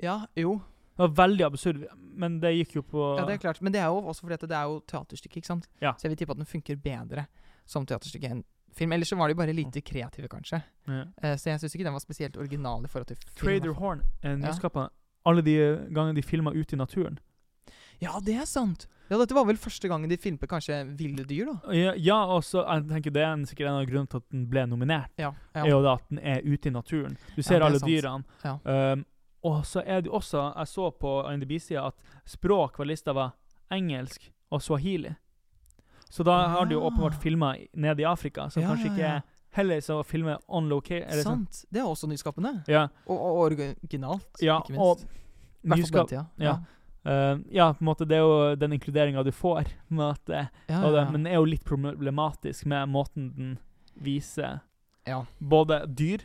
[0.00, 0.54] Ja, jo.
[0.96, 3.60] Det var veldig absurd, men det gikk jo på Ja, det er klart.
[3.60, 5.68] Men det er jo også fordi det er jo teaterstykke, ikke sant?
[5.82, 5.92] Ja.
[5.94, 7.26] Så jeg vil tippe at den funker bedre
[7.66, 8.44] som teaterstykke enn
[8.76, 8.92] film.
[8.92, 10.62] Ellers så var de bare lite kreative, kanskje.
[10.88, 11.04] Ja.
[11.22, 13.44] Uh, så jeg syns ikke den var spesielt original i forhold til film.
[13.44, 14.88] Trader Horn er Ja.
[15.24, 15.54] Alle de
[15.94, 17.18] gangene de filma ute i naturen.
[18.02, 18.88] Ja, det er sant!
[19.08, 21.74] Ja, dette var vel første gangen de filmet kanskje ville dyr, da?
[21.76, 24.46] Ja, ja og så jeg tenker det er sikkert en av grunnene til at den
[24.50, 25.12] ble nominert.
[25.20, 25.34] Ja.
[25.54, 27.18] er jo da at den er ute i naturen.
[27.36, 27.90] Du ser er alle sant.
[27.90, 28.24] dyrene.
[28.44, 28.56] Ja.
[28.64, 29.04] Um,
[29.44, 33.34] og så er det også Jeg så på INDB-sida at språk var lista var
[33.72, 35.12] engelsk og swahili.
[36.10, 36.90] Så da har de jo Ah.
[36.90, 39.14] åpenbart filma nede i Afrika, som Ja, kanskje ja, ikke ja.
[39.16, 39.22] er
[39.54, 41.22] heller så å filme on location.
[41.22, 41.50] Sant.
[41.52, 41.66] sånn.
[41.72, 42.64] Det er også nyskapende.
[42.68, 45.06] Ja, Og, og originalt, ja, ikke minst.
[45.64, 46.26] Og nyskap, den tida.
[46.38, 46.54] ja.
[47.06, 49.66] uh, ja, på en måte det er jo den inkluderinga du får.
[49.90, 53.58] Med at, Ja, og det, men det er jo litt problematisk med måten den
[53.96, 54.60] viser
[55.06, 55.24] ja.
[55.40, 56.20] både dyr,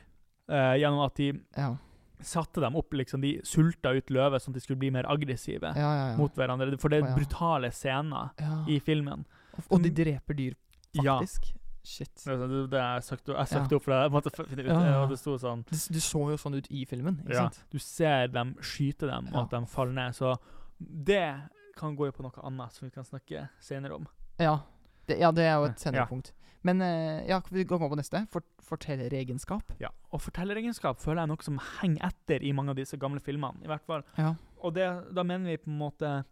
[0.49, 1.75] uh, gjennom at de Ja.
[2.21, 3.21] satte dem opp, liksom.
[3.21, 6.17] De sulta ut løvet sånn at de skulle bli mer aggressive Ja, ja, ja.
[6.17, 6.77] mot hverandre.
[6.79, 8.65] For det er brutale scener ja.
[8.67, 9.25] i filmen.
[9.69, 10.53] Og, de dreper dyr,
[10.93, 11.19] Ja.
[11.19, 11.53] faktisk.
[11.83, 12.11] Shit.
[12.25, 13.75] Det, det, det jeg søkte, Ja.
[13.75, 13.99] opp for det.
[14.03, 15.05] Jeg måtte finne ut Ja, ja, ja.
[15.07, 17.63] det sto sånn Det, du så jo sånn ut i filmen, ikke ja, sant?
[17.71, 19.43] Du ser dem skyte dem, og Ja.
[19.43, 20.13] at de faller ned.
[20.13, 20.37] Så
[20.79, 21.41] det
[21.77, 24.07] kan gå på noe annet som vi kan snakke senere om.
[24.37, 24.59] Ja.
[25.07, 25.91] Det, ja, det er jo et Ja.
[25.91, 26.31] senere punkt.
[26.61, 28.27] Men eh, ja, vi går på neste.
[28.29, 29.63] For, fortelleregenskap.
[29.79, 33.21] Ja, Og fortelleregenskap føler jeg er noe som henger etter i mange av disse gamle
[33.21, 33.63] filmene.
[33.63, 34.03] i hvert fall.
[34.17, 34.35] Ja.
[34.61, 36.25] Og det, da mener vi på en måte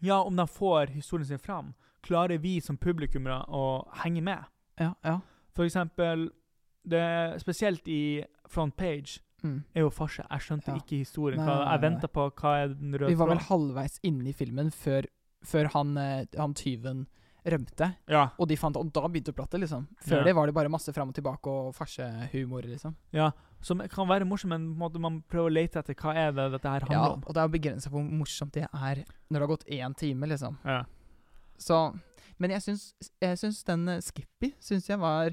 [0.00, 1.74] Ja, om de får historien sin fram,
[2.06, 3.64] klarer vi som publikummere å
[4.04, 4.44] henge med?
[4.80, 4.92] Ja.
[5.04, 5.18] ja.
[5.56, 6.28] For eksempel
[6.86, 7.02] det,
[7.42, 9.62] Spesielt i front page Mm.
[9.76, 10.24] er jo farse.
[10.30, 10.74] Jeg skjønte Ja.
[10.80, 11.36] ikke historien.
[11.38, 14.28] Nei, nei, nei, jeg venta på hva er den røde Vi var vel halvveis inne
[14.30, 15.04] i filmen før,
[15.44, 17.06] før han, eh, han tyven
[17.46, 17.94] rømte.
[18.08, 19.86] Ja, Og de fant, og da begynte plottet, liksom.
[20.02, 20.24] Før Ja.
[20.24, 22.96] det var det bare masse fram og tilbake og farsehumor, liksom.
[23.12, 23.30] ja.
[23.60, 26.32] Som kan være morsom, men på en måte man prøver å lete etter hva er
[26.32, 27.22] det dette her handler Ja, om.
[27.26, 30.56] og det er begrensa hvor morsomt det er når det har gått én time, liksom.
[30.64, 30.82] Ja.
[31.58, 31.96] Så
[32.38, 35.32] Men jeg syns, jeg syns den eh, Skippy syns jeg var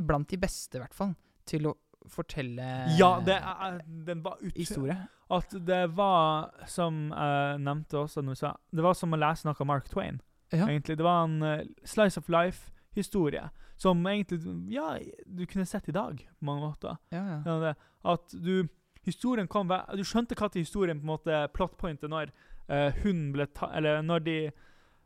[0.00, 1.12] blant de beste, i hvert fall,
[1.44, 1.74] til å
[2.08, 2.64] fortelle
[2.96, 4.54] Ja, det er, den var ut...
[4.56, 4.96] historie.
[5.30, 9.68] At det var, som jeg nevnte også sa, det var som å lese noe av
[9.68, 10.22] Mark Twain.
[10.50, 10.66] Ja.
[10.66, 10.96] egentlig.
[10.98, 16.28] Det var en uh, slice of life-historie som egentlig Ja, du kunne sett i dag,
[16.38, 16.96] på mange måter.
[17.10, 17.74] Ja, ja.
[18.02, 18.68] At du
[19.02, 22.34] Historien kom Du skjønte hva til historien på en måte plotpointet når
[22.68, 23.70] uh, hun ble ta...
[23.72, 24.34] Eller når de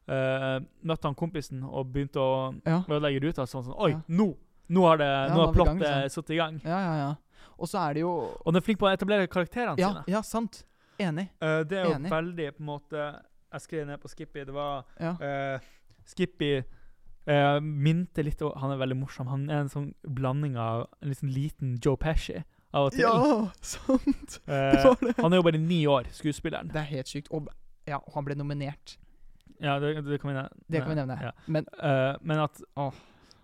[0.08, 2.82] eh, møtte han kompisen og begynte å ja.
[2.88, 3.46] ødelegge ruta.
[3.46, 4.00] Sånn sånn Oi, Ja.
[4.08, 4.34] nå!
[4.68, 6.08] Nå har, det, Ja, nå har plottet liksom.
[6.10, 6.60] satt i gang.
[6.64, 7.14] Ja, ja, ja.
[7.58, 8.12] Og så er det jo
[8.44, 10.04] Og den er flink på å etablere karakterene Ja, sine.
[10.08, 10.64] ja, sant.
[10.98, 11.28] Enig.
[11.42, 12.10] Uh, det er jo Enig.
[12.10, 13.02] veldig på en måte
[13.52, 14.44] Jeg skrev ned på Skippy.
[14.44, 15.12] Det var Ja.
[15.20, 15.58] eh,
[16.06, 16.62] Skippy
[17.28, 19.26] uh, minte litt om Han er veldig morsom.
[19.28, 22.42] Han er en sånn blanding av en liksom liten Joe Pesci
[22.74, 23.04] av og til.
[23.04, 24.40] Ja, sant!
[24.48, 25.14] Eh, Det var det.
[25.22, 26.68] han er jo bare ni år, skuespilleren.
[26.72, 27.28] Det er helt sykt.
[27.30, 27.46] Og,
[27.86, 28.96] ja, og han ble nominert.
[29.64, 30.64] Ja, det, det kan vi nevne.
[30.68, 31.18] Det kan vi nevne.
[31.22, 31.33] Ja.
[31.46, 32.92] Men uh, men at oh.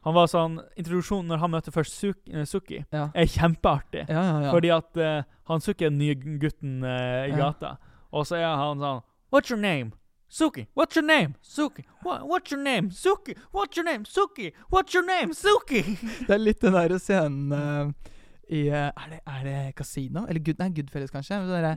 [0.04, 3.06] han var sånn Introduksjonen når han møter først eh, Suki, ja.
[3.14, 4.04] er kjempeartig.
[4.08, 4.26] Ja.
[4.50, 7.46] Fordi at uh, han Suki er den nye gutten i Ja.
[7.46, 7.78] gata.
[8.10, 9.92] Og så er han sånn What's your name?
[10.30, 10.68] Suki.
[10.78, 11.34] What's your name?
[11.42, 11.84] Suki.
[12.04, 12.90] What, what's your name?
[12.90, 13.34] Suki.
[13.50, 14.04] What's your name?
[14.04, 14.52] Suki.
[14.70, 15.34] What's your name?
[15.34, 15.82] Suki.
[16.28, 17.94] Det er litt den derre scenen
[18.50, 20.24] i er, det, er det Casino?
[20.26, 21.38] Eller Good, nei, Goodfellas, kanskje?
[21.46, 21.76] Derre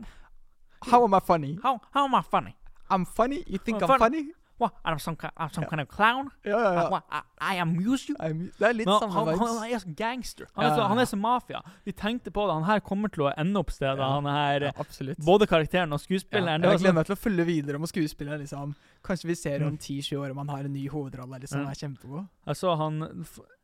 [0.90, 1.58] How am I funny?
[1.64, 2.56] How, how am I funny?
[2.94, 3.44] I'm funny?
[3.48, 4.24] You think I'm, I'm funny?
[4.62, 4.72] What?
[4.86, 5.70] I'm some, I'm some Ja.
[5.70, 6.28] kind of clown?
[6.46, 6.90] Ja, ja, ja.
[6.92, 8.16] what, I, I amuse you?
[8.22, 10.46] I'm, det er litt no, samme han, han, han er så gangster.
[10.54, 11.62] Han, Ja, er så, han er så mafia.
[11.88, 12.54] Vi tenkte på det.
[12.60, 13.98] Han her kommer til å ende opp stedet.
[14.00, 15.18] Han er absolutt.
[15.26, 16.62] både karakteren og skuespilleren.
[16.70, 18.40] jeg gleder meg til å følge videre om skuespilleren.
[18.46, 19.78] liksom Kanskje vi ser om Mm.
[19.82, 21.40] 10-20 år om han har en ny hovedrolle.
[21.42, 21.70] liksom Ja.
[21.74, 23.02] er kjempegod jeg så han,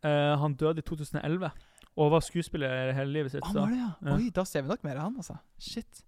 [0.04, 1.52] eh, han døde i 2011
[1.98, 3.44] og var skuespiller hele livet sitt.
[3.46, 3.60] Han Så.
[3.62, 4.16] var det, ja.
[4.16, 5.38] Oi, da ser vi nok mer av han, altså.
[5.60, 6.04] Shit.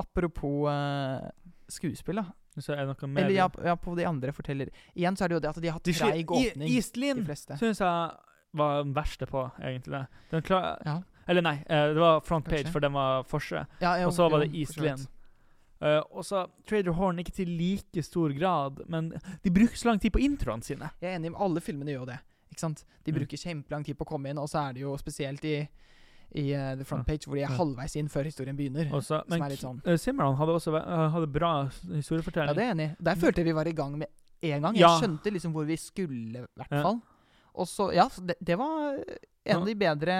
[0.00, 1.30] Apropos eh,
[1.68, 2.24] skuespill, da.
[2.68, 5.60] Er Eller ja, ja, på de andre forteller Igjen så er det jo det at
[5.62, 7.24] de har hatt treig I- åpning, Iselin
[7.56, 8.10] syns jeg
[8.54, 9.92] var den verste på, egentlig.
[10.02, 10.06] det.
[10.30, 11.02] Den klar, Ja.
[11.28, 12.72] Eller nei, eh, det var front page, Kanskje.
[12.72, 13.66] for den var forse.
[13.80, 15.06] Ja, Og så var det Iselin.
[15.80, 19.98] Eh, og så Trader Horn, ikke til like stor grad, men de bruker så lang
[20.00, 20.90] tid på introene sine.
[21.00, 22.18] Jeg er enig med alle filmene gjør jo det.
[22.52, 22.84] Ikke sant?
[23.04, 23.18] De Mm.
[23.18, 25.68] bruker kjempelang tid på å komme inn, og så er det jo spesielt i,
[26.34, 28.88] i uh, The Front Page, hvor de er halvveis inn før historien begynner.
[28.96, 31.52] Også, men sånn eh, Simran hadde også eh, hadde bra
[31.92, 32.48] historiefortelling.
[32.48, 32.88] Ja, det er enig.
[32.98, 34.08] Der følte jeg vi var i gang med
[34.42, 34.74] en gang.
[34.74, 34.98] Jeg Ja.
[35.00, 37.00] skjønte liksom hvor vi skulle, i hvert fall.
[37.54, 38.96] Og så, ja, det, det var
[39.44, 40.16] en av de bedre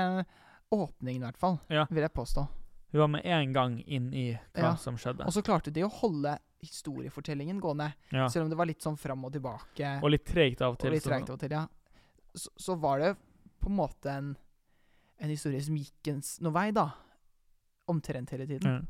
[0.72, 1.58] åpningene, i hvert fall.
[1.72, 1.86] Ja.
[1.90, 2.44] Vil jeg påstå.
[2.92, 4.76] Vi var med en gang inn i hva Ja.
[4.76, 5.24] som skjedde.
[5.24, 7.92] Og så klarte de å holde historiefortellingen gående.
[8.12, 8.28] Ja.
[8.28, 9.94] Selv om det var litt sånn fram og tilbake.
[10.02, 10.90] Og litt tregt av og til.
[10.90, 11.66] og litt tregt av og til, ja.
[12.34, 13.14] Så, så var det
[13.60, 14.36] på en måte en,
[15.22, 16.88] en historie som gikk en, s- noe vei, da.
[17.90, 18.86] Omtrent hele tiden.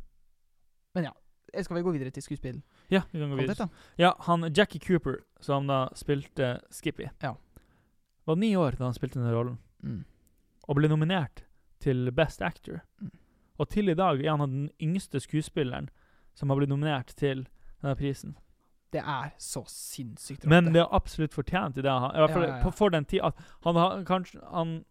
[0.95, 1.13] Men Ja.
[1.55, 2.63] Eh, Skal vi gå videre til skuespill?
[2.91, 3.69] ja, vi kan gå videre.
[3.99, 7.35] Ja, han Jackie Cooper, som da spilte Skippy, Ja.
[8.27, 10.05] var ni år da han spilte denne rollen, Mm.
[10.69, 11.43] og ble nominert
[11.81, 12.83] til Best Actor.
[13.03, 13.11] Mm.
[13.59, 15.89] Og til i dag er han den yngste skuespilleren
[16.35, 17.47] som har blitt nominert til
[17.83, 18.37] denne prisen.
[18.93, 20.49] Det er så sinnssykt rått.
[20.49, 20.73] Men det.
[20.75, 21.91] det er absolutt fortjent i det.
[21.91, 22.71] Han, I hvert fall Ja, ja, ja.
[22.71, 24.85] for den tid at han har kanskje han,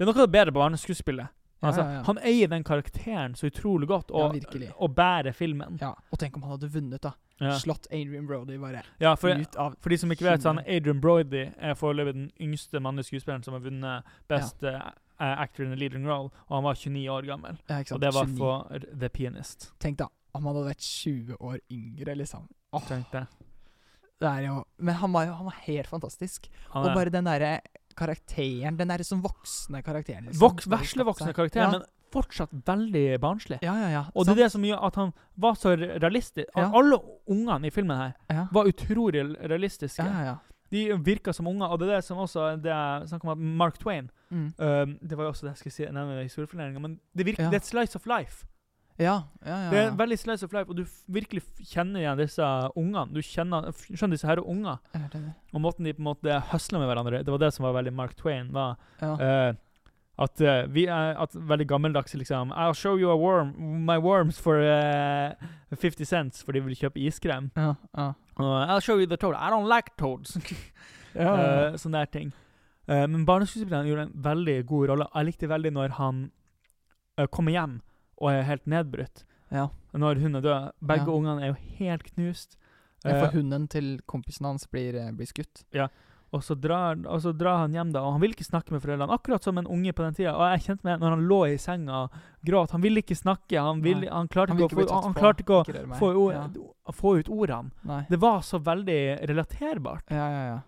[0.00, 1.28] Det er noe av det bedre på barneskuespillet.
[1.60, 2.02] Altså, ja, ja.
[2.06, 4.38] Han eier den karakteren så utrolig godt, og,
[4.72, 5.76] og bærer filmen.
[5.82, 7.12] Ja, og tenk om han hadde vunnet, da.
[7.60, 10.62] Slått Adrian Brody bare ja for, ut av for de som ikke vet, så han.
[10.64, 14.88] Adrian Brody er foreløpig den yngste mannlige skuespilleren som har vunnet Best uh,
[15.20, 17.60] Actor in a Leading Role, og han var 29 år gammel.
[17.68, 18.38] Og det var 29.
[18.40, 19.68] for The Pianist.
[19.84, 22.48] Tenk da, om han hadde vært 20 år yngre, liksom.
[22.72, 23.26] Åh, Tenk det.
[24.22, 26.48] det er jo Men han var jo han var helt fantastisk.
[26.72, 27.58] Og bare den derre
[28.00, 30.26] karakteren, den derre liksom voksne karakteren.
[30.30, 31.38] liksom, voks, vesle voksne veslevoksne skapt seg.
[31.38, 31.70] karakter, Ja.
[31.78, 33.58] men fortsatt veldig barnslig.
[33.62, 34.04] Ja, ja, ja.
[34.16, 36.48] Og det er det som gjør at han var så realistisk.
[36.56, 36.70] Ja.
[36.74, 36.98] Alle
[37.30, 40.02] ungene i filmen her var utrolig realistiske.
[40.04, 40.38] ja, ja, ja.
[40.70, 43.38] De virka som unger, og det er det som også det er snakk om at
[43.38, 44.52] Mark Twain Mm.
[44.58, 47.54] um, Det var jo også det jeg skulle si, nevne i men det, virker, det
[47.54, 48.46] er et slice of life.
[48.98, 49.70] Ja, ja, ja.
[49.70, 52.44] Det er veldig slice of life, og du virkelig kjenner igjen disse
[52.76, 53.06] ungene.
[53.14, 55.22] Du kjenner, skjønner disse her unger, det.
[55.54, 57.92] og måten de på en måte høsler med hverandre Det var det som var veldig
[57.96, 58.52] Mark Twain.
[58.52, 59.14] var Ja.
[59.16, 59.54] uh,
[60.20, 63.54] at uh, vi er at veldig gammeldags liksom I'll show you a worm,
[63.86, 65.32] my worms for uh,
[65.72, 67.50] 50 cents, for de vil kjøpe iskrem.
[67.56, 68.12] ja, ja.
[68.36, 69.34] I'll show you the toad.
[69.34, 70.36] I don't like toads.
[71.14, 71.34] ja.
[71.70, 72.32] Eh, sånne der ting.
[72.88, 75.06] Eh, men barneskuespilleren gjorde en veldig god rolle.
[75.14, 76.30] Jeg likte veldig når han
[77.18, 77.80] eh, kommer hjem
[78.20, 79.24] og er helt nedbrutt.
[79.50, 79.68] ja.
[79.92, 80.70] Når hun er død.
[80.86, 81.12] Begge Ja.
[81.12, 82.56] ungene er jo helt knust.
[83.04, 85.64] Ja, for Eh, hunden til kompisen hans blir, eh, blir skutt.
[86.32, 88.80] og, så drar, og så drar han hjem, da, og han vil ikke snakke med
[88.82, 89.10] foreldrene.
[89.10, 90.36] Akkurat som en unge på den tida.
[90.36, 92.10] Og jeg kjente meg når han lå i senga og
[92.46, 92.70] gråt.
[92.70, 93.58] Han ville ikke snakke.
[93.58, 96.92] Han, vil, han klarte Han ikke, å få, han klarte ikke å få, Ja.
[96.92, 97.72] få ut ordene.
[97.82, 98.06] Nei.
[98.08, 100.04] Det var så veldig relaterbart.
[100.10, 100.60] Ja, ja, ja.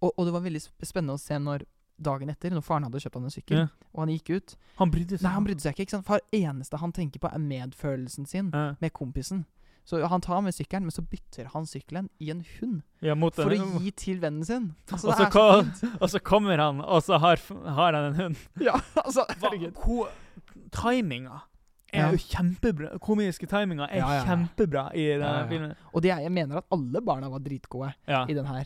[0.00, 1.64] Og, og det var veldig spennende å se når
[2.00, 3.66] dagen etter, når faren hadde kjøpt han en sykkel, Ja.
[3.94, 5.22] og han gikk ut Han brydde seg.
[5.22, 5.82] Nei, han brydde seg ikke.
[5.86, 6.06] ikke sant?
[6.06, 8.74] For det eneste han tenker på, er medfølelsen sin Ja.
[8.80, 9.44] med kompisen.
[9.86, 13.48] Så han tar med sykkelen, men så bytter han sykkelen i en hund Ja, for
[13.50, 13.60] den.
[13.60, 14.74] å gi til vennen sin.
[14.90, 17.36] Altså, Og så kom- Og så kommer han, og så har,
[17.70, 18.36] har han en hund.
[18.60, 18.72] Ja,
[19.04, 19.74] altså, herregud.
[19.74, 20.08] Hva,
[20.72, 21.42] timinga
[21.94, 22.98] er jo kjempebra.
[22.98, 25.74] Komiske timinga er kjempebra i denne filmen.
[25.94, 28.64] Og det er, jeg mener at alle barna var dritgode i den her.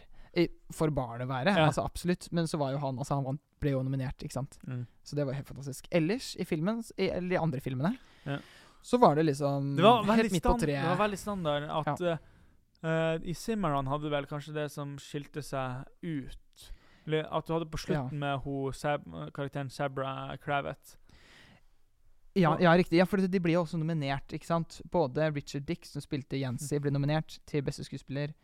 [0.74, 1.66] For barneværet, Ja.
[1.66, 2.28] altså absolutt.
[2.32, 4.58] Men så var jo han altså han ble jo nominert, ikke sant.
[4.66, 4.86] Mm.
[5.02, 5.88] Så det var helt fantastisk.
[5.90, 7.96] Ellers, i filmen, i, eller de andre filmene,
[8.26, 8.38] Ja.
[8.82, 10.82] så var det liksom Det var helt midt på treet.
[10.82, 12.18] det var veldig standard at ja.
[12.84, 16.38] uh, I Simmeran hadde vel kanskje det som skilte seg ut.
[17.08, 20.96] At du hadde på slutten med ho, Sab, karakteren Sabra Cravat.
[22.38, 22.98] Ja, ja, riktig.
[23.00, 24.80] Ja, for de ble jo også nominert, ikke sant.
[24.92, 28.34] Både Richard Dick, som spilte Jensi, ble nominert til beste skuespiller,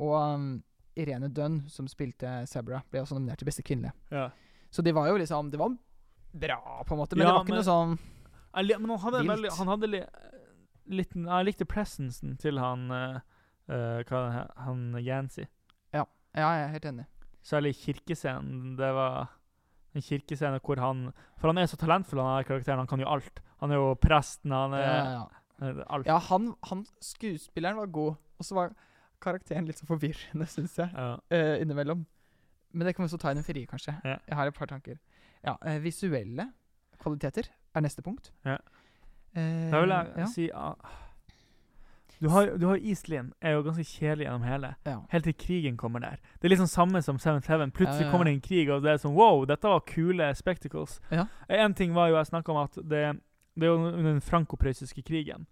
[0.00, 0.46] og um,
[0.96, 3.92] Irene Dunn, som spilte Sabra, ble også nominert til beste kvinnelige.
[4.10, 4.28] Ja.
[4.70, 5.74] Så det var jo liksom Det var
[6.32, 7.98] bra, på en måte, men Ja, det var ikke men- noe sånn
[8.54, 10.00] Jeg Men han hadde, veldig, han hadde li,
[10.96, 13.20] litt Jeg likte presensen til han eh,
[14.08, 15.44] Hva han Yancy.
[15.94, 17.06] Ja, jeg er helt enig.
[17.44, 18.76] Særlig kirkescenen.
[18.76, 19.28] Det var
[19.94, 22.78] en kirkescene hvor han For han er så talentfull, han er karakteren.
[22.78, 23.40] Han kan jo alt.
[23.60, 25.26] Han er jo presten, han er Ja, ja.
[25.68, 26.06] eh, alt.
[26.06, 28.74] ja han, han skuespilleren var god, og så var
[29.22, 31.14] karakteren litt så forvirrende, syns jeg, Ja.
[31.32, 32.04] uh, innimellom.
[32.72, 33.94] Men det kan vi også ta i den frie, kanskje.
[34.04, 34.16] Ja.
[34.28, 34.98] Jeg har et par tanker.
[35.44, 36.50] Ja, uh, Visuelle
[37.02, 38.32] kvaliteter er neste punkt.
[38.44, 38.58] Ja.
[39.36, 40.74] Uh, Da vil jeg si ah,
[42.22, 44.74] Du har, du har Iselin, er jo ganske kjedelig gjennom hele.
[44.86, 44.98] ja.
[45.10, 46.16] Helt til krigen kommer der.
[46.38, 47.70] Det er liksom samme som 7-7.
[47.74, 50.28] Plutselig Ja, ja, kommer det en krig, og det er sånn wow, dette var kule
[50.34, 51.00] spectacles.
[51.48, 53.02] En ting var jo jeg snakka om at det,
[53.58, 55.46] det er jo under den franco-prøyssiske krigen.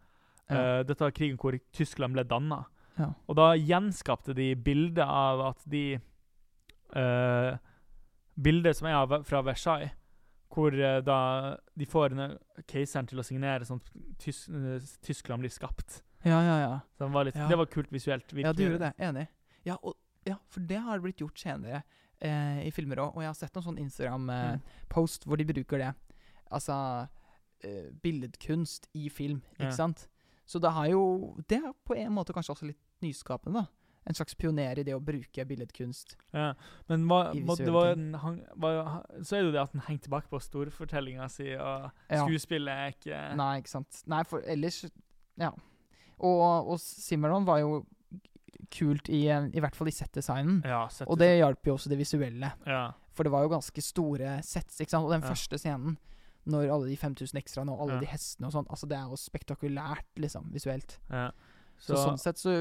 [0.50, 2.64] Eh, dette var krigen hvor Tyskland ble danna.
[3.00, 3.08] Ja.
[3.28, 5.84] Og da gjenskapte de bildet av at de
[6.96, 7.56] uh,
[8.40, 9.92] Bildet som er av, fra Versailles,
[10.50, 11.18] hvor uh, da
[11.78, 12.28] de får denne
[12.70, 13.90] keiseren til å signere sånn at
[14.22, 16.00] Tys uh, Tyskland blir skapt.
[16.24, 16.74] ja, ja, ja.
[17.06, 17.48] Var, litt, Ja.
[17.48, 18.32] det var kult visuelt.
[18.36, 18.92] Ja, du gjorde det.
[18.98, 19.26] Enig.
[19.64, 19.94] Ja, og,
[20.26, 21.82] ja, for det har blitt gjort senere
[22.20, 23.14] eh, i filmer òg.
[23.16, 23.84] Og jeg har sett noen sånn Mm.
[23.86, 25.94] Instagram-post hvor de bruker det.
[26.52, 26.76] Altså
[27.64, 29.76] eh, billedkunst i film, ikke Ja.
[29.76, 30.08] sant?
[30.46, 33.66] Så det har jo Det er på en måte kanskje også litt nyskapende, da.
[34.08, 36.16] En slags pioner i det å bruke billedkunst.
[36.32, 36.54] Ja,
[36.88, 37.90] men hva, hva, det var,
[38.22, 38.78] han, var,
[39.22, 42.94] så er det jo det at den henger tilbake på storfortellinga si, og skuespillet er
[42.96, 44.00] ikke Nei, ikke sant.
[44.10, 44.80] Nei, for ellers
[45.38, 45.52] Ja.
[46.18, 47.84] Og, og Cimarron var jo
[48.70, 50.60] kult i, eh, i hvert fall i set-designen.
[50.68, 52.52] Ja, set Og det hjalp jo også det visuelle.
[52.66, 52.90] ja.
[53.12, 55.04] For det var jo ganske store sets, ikke sant.
[55.04, 55.28] Og den Ja.
[55.28, 55.98] første scenen,
[56.46, 59.16] når alle de 5000 ekstraene og alle de hestene og sånn, altså det er jo
[59.16, 60.98] spektakulært, liksom, visuelt.
[61.10, 61.30] ja.
[61.80, 62.54] Så, sånn sett så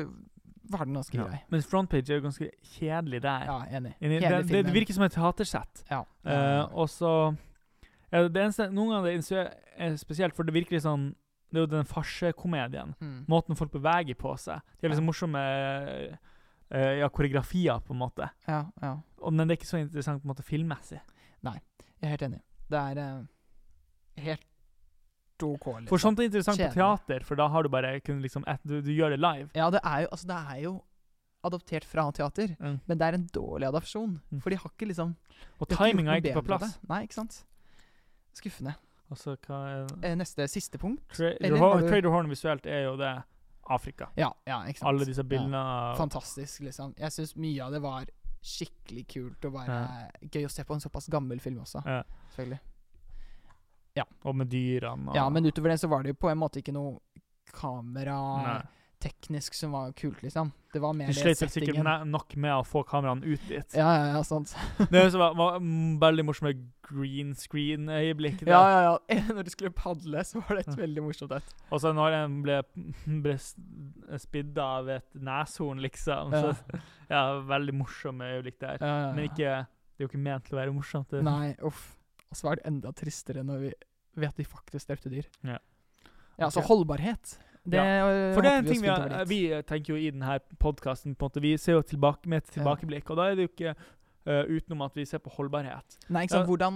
[0.70, 1.26] var den ganske ja.
[1.28, 1.40] grei.
[1.50, 3.46] Mens frontpage er jo ganske kjedelig der.
[3.50, 3.96] Ja, enig.
[4.00, 4.20] enig.
[4.22, 5.84] Det, det, det virker som et teatersett.
[5.90, 6.04] Ja.
[6.26, 7.14] Uh, og så
[8.12, 11.12] ja, Det eneste Noen ganger det er spesielt, for det virker litt sånn
[11.50, 12.94] Det er jo den farsekomedien.
[13.00, 13.24] mm.
[13.32, 14.62] Måten folk beveger på seg.
[14.78, 18.30] De har liksom morsomme uh, ja, koreografier, på en måte.
[18.48, 18.98] ja, ja.
[19.20, 21.02] Og, men det er ikke så interessant på en måte filmmessig.
[21.44, 21.58] Nei,
[22.00, 22.42] Jeg er helt enig.
[22.70, 23.26] Det er uh,
[24.22, 24.46] helt
[25.44, 25.88] OK, liksom.
[25.88, 28.92] For sånt er interessant på teater, for da har du bare kun liksom du, du
[28.92, 29.50] gjør det live.
[29.56, 30.74] Ja, det er jo Altså, det er jo
[31.44, 32.80] adoptert fra teater, Mm.
[32.88, 34.20] men det er en dårlig adopsjon.
[34.32, 34.42] Mm.
[34.42, 35.16] For de har ikke liksom
[35.62, 36.80] Og de har ikke timing gjort er ikke på plass.
[36.90, 37.44] Nei, ikke sant.
[38.34, 38.76] Skuffende.
[39.10, 41.02] Og så hva er Eh, neste, siste punkt.
[41.16, 43.24] Tra eller Trader Horn visuelt er jo det
[43.70, 44.10] Afrika.
[44.18, 44.90] Ja, ja, ikke sant.
[44.90, 45.96] Alle disse bildene Ja.
[45.96, 46.94] Fantastisk, liksom.
[46.98, 48.06] Jeg syns mye av det var
[48.42, 51.84] skikkelig kult og bare gøy å se på en såpass gammel film også.
[54.00, 54.08] Ja.
[54.26, 56.62] Og med dyrene og Ja, men utover det så var det jo på en måte
[56.64, 56.98] ikke noe
[57.54, 58.60] kamera Nei.
[59.02, 60.52] teknisk som var kult, liksom.
[60.74, 61.86] Det var mer De det slet vel sikkert settingen.
[61.88, 63.74] ne- nok med å få kameraene ut dit.
[63.74, 64.52] Ja, ja, ja, sant.
[64.92, 66.52] Det var, var mm, veldig morsomme
[66.86, 68.44] green screen-øyeblikk.
[68.46, 69.20] Ja, ja, ja.
[69.34, 71.56] Når du skulle padle, så var det et veldig morsomt et.
[71.72, 72.60] Og så når en ble,
[73.24, 73.56] ble s-
[74.28, 76.36] spidda av et neshorn, liksom.
[76.36, 76.54] Ja.
[76.54, 78.78] Så, ja, veldig morsomme øyeblikk der.
[78.84, 79.14] Ja, ja.
[79.16, 81.10] Men ikke, det er jo ikke ment til å være morsomt.
[81.10, 81.24] Det.
[81.26, 81.96] Nei, uff.
[82.30, 83.74] Og så var det enda tristere når vi
[84.22, 85.26] vet de faktisk drepte dyr.
[85.44, 85.58] Ja.
[86.40, 86.68] Ja, så Ok.
[86.70, 87.38] holdbarhet.
[87.70, 88.34] Det, ja.
[88.34, 91.74] For det er en ting vi, har, vi tenker jo i denne podkasten Vi ser
[91.74, 92.64] jo tilbake med et Ja.
[92.64, 93.76] tilbakeblikk, og da er det jo ikke
[94.28, 95.98] uh, utenom at vi ser på holdbarhet.
[96.10, 96.46] Nei, ikke sant.
[96.46, 96.46] Ja.
[96.48, 96.76] Hvordan,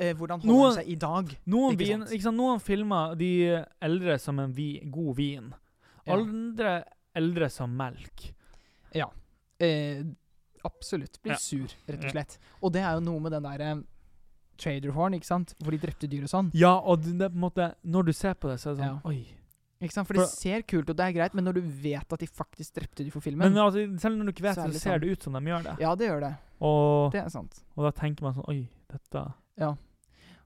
[0.00, 1.36] uh, hvordan holder Noen- seg i dag?
[1.46, 2.36] Noen, Ikke vin, ikke sant?
[2.36, 5.52] Noen filmer de eldre som en vi, god vin.
[6.06, 6.14] Ja.
[6.14, 8.30] Andre eldre som melk.
[9.60, 10.02] Eh,
[10.64, 11.22] absolutt.
[11.22, 11.38] Blir Ja.
[11.38, 12.38] sur, rett og slett.
[12.62, 13.84] Og det er jo noe med den derre
[14.56, 15.54] Trader Horn, ikke sant?
[15.62, 16.50] Hvor de drepte dyr og sånn.
[16.54, 18.84] Ja, og det det på en måte Når du ser på det, så er det
[18.84, 19.08] sånn Ja.
[19.08, 19.26] Oi.
[19.82, 20.06] Ikke sant?
[20.08, 22.18] For For- det ser kult ut, og det er greit, men når du vet at
[22.20, 24.74] de faktisk drepte dyr for filmen Men, altså, selv når du ikke vet Så det,
[24.74, 25.78] så ser sånn- det ut som de gjør det.
[25.80, 26.36] Ja, det gjør det.
[26.60, 27.62] Og, Det er sant.
[27.76, 29.74] og da tenker man sånn Oi, dette Ja.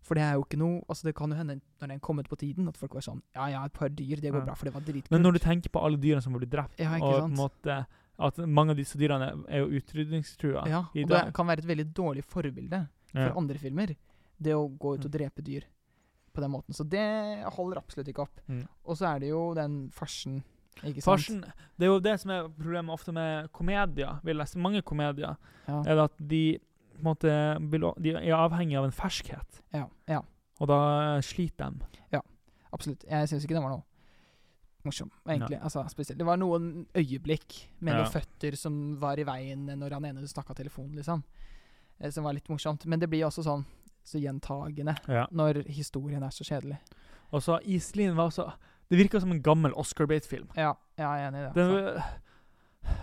[0.01, 2.29] For det er jo ikke noe Altså Det kan jo hende når den kom ut
[2.29, 4.45] på tiden, at folk var sånn Ja ja, et par dyr, det går Ja.
[4.47, 5.11] bra, for det var dritkult.
[5.11, 7.87] Men når du tenker på alle dyrene som ble drept, Ja, og på en måte
[8.21, 11.67] at mange av disse dyrene er jo utrydningstrua Ja, i og det kan være et
[11.67, 13.97] veldig dårlig forbilde for andre filmer.
[14.41, 15.19] Det å gå ut og Mm.
[15.19, 15.65] drepe dyr
[16.35, 16.75] på den måten.
[16.75, 18.41] Så det holder absolutt ikke opp.
[18.49, 18.69] Mm.
[18.87, 20.43] Og så er det jo den farsen,
[20.85, 21.05] ikke sant?
[21.05, 21.41] Farsen
[21.79, 24.21] Det er jo det som er problemet ofte med komedier.
[24.23, 24.59] Vi leser.
[24.61, 25.37] Mange komedier
[25.67, 25.83] Ja.
[25.83, 26.59] er at de
[27.03, 27.29] måte
[28.01, 30.21] De er avhengig av en ferskhet, Ja, ja,
[30.61, 31.87] og da sliter de.
[32.13, 32.21] Ja,
[32.73, 33.05] absolutt.
[33.09, 33.83] Jeg syns ikke det var noe
[34.85, 35.61] morsom, egentlig.
[35.63, 35.85] Altså.
[36.17, 40.55] Det var noen øyeblikk med noen føtter som var i veien når han ene snakka
[40.55, 41.23] telefonen, liksom.
[42.01, 42.87] Eh, Som var litt morsomt.
[42.87, 43.65] Men det blir også sånn
[44.05, 45.27] så gjentagende Ja.
[45.31, 46.79] når historien er så kjedelig.
[47.33, 48.53] Og så Iselin var også
[48.91, 50.49] Det virka som en gammel Oscar Bate-film.
[50.57, 51.55] Ja, jeg er enig i det.
[51.55, 52.05] Den, altså.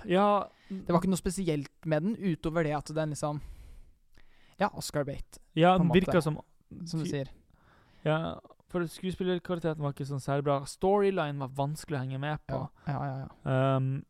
[0.10, 3.42] ja Det var ikke noe spesielt med den, utover det at den liksom
[4.60, 6.40] Ja, Oscar Bate, Ja, den virka som
[6.86, 7.28] som du sier.
[8.04, 10.56] Ja, for skuespillerkvaliteten var ikke sånn særlig bra.
[10.66, 12.70] Storyline var vanskelig å henge med på.
[12.88, 13.28] Ja, ja, ja.
[13.46, 13.78] ja.
[13.78, 14.04] Um,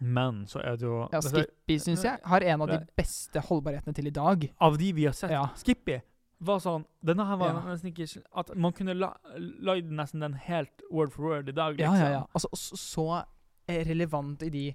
[0.00, 3.94] men så er det jo ja Skippy syns jeg har en av de beste holdbarhetene
[3.94, 4.48] til i dag.
[4.60, 5.30] Av de vi har sett.
[5.30, 5.46] Ja.
[5.56, 6.00] Skippy
[6.46, 7.62] var sånn Denne her var Ja.
[7.64, 11.76] nesten ikke At man kunne la, lagd nesten den helt word for word i dag.
[11.78, 11.94] Liksom.
[11.96, 12.10] ja, ja.
[12.18, 12.26] ja.
[12.34, 13.24] Altså, så,
[13.68, 14.66] eh, relevant i de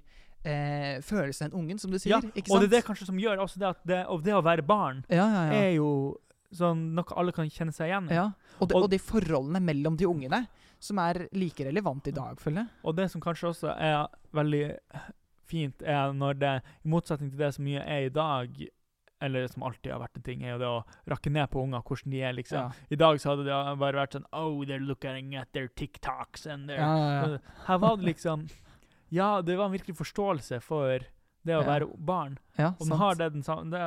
[0.44, 2.16] eh, følelsene enn ungen, som du sier.
[2.16, 4.42] Ja, ikke Og det er det kanskje som gjør også det at det, det å
[4.42, 5.60] være barn ja, ja, ja.
[5.62, 6.18] er jo
[6.52, 8.14] sånn noe alle kan kjenne seg igjen i.
[8.18, 8.26] ja.
[8.60, 10.42] Og, de, Og- og de forholdene mellom de ungene,
[10.82, 12.76] som er like relevant i dag, føler jeg.
[12.82, 14.64] Og det som kanskje også er veldig
[15.48, 18.56] fint, er når det, i motsetning til det som mye er i dag,
[19.22, 21.84] eller som alltid har vært en ting, er jo det å rakke ned på unger,
[21.86, 22.72] hvordan de er, liksom.
[22.72, 22.90] Ja.
[22.90, 26.70] I dag så hadde det bare vært sånn Oh, they're looking at their TikToks and
[26.70, 27.56] their Ja, ja, ja.
[27.68, 28.48] Her var det liksom
[29.12, 31.06] Ja, det var en virkelig forståelse for
[31.46, 32.36] det å være barn.
[32.58, 33.80] ja Og den har det den det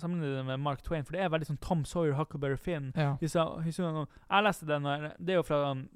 [0.00, 2.92] det med Mark Twain, for det er veldig sånn Tom Sawyer, Huckleberry Finn.
[2.96, 3.16] Ja.
[3.20, 4.88] Disse historiene Jeg leste den
[5.18, 5.86] Det er jo fra um,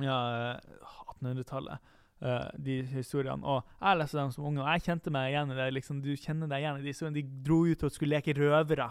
[0.00, 0.58] ja,
[1.20, 1.78] 1800-tallet,
[2.22, 3.42] Uh, de historiene.
[3.42, 5.64] Og jeg leste dem som unge, og jeg kjente meg igjen i det.
[5.74, 7.16] liksom, Du kjenner deg igjen i de historiene.
[7.18, 8.86] De dro ut og skulle leke røvere,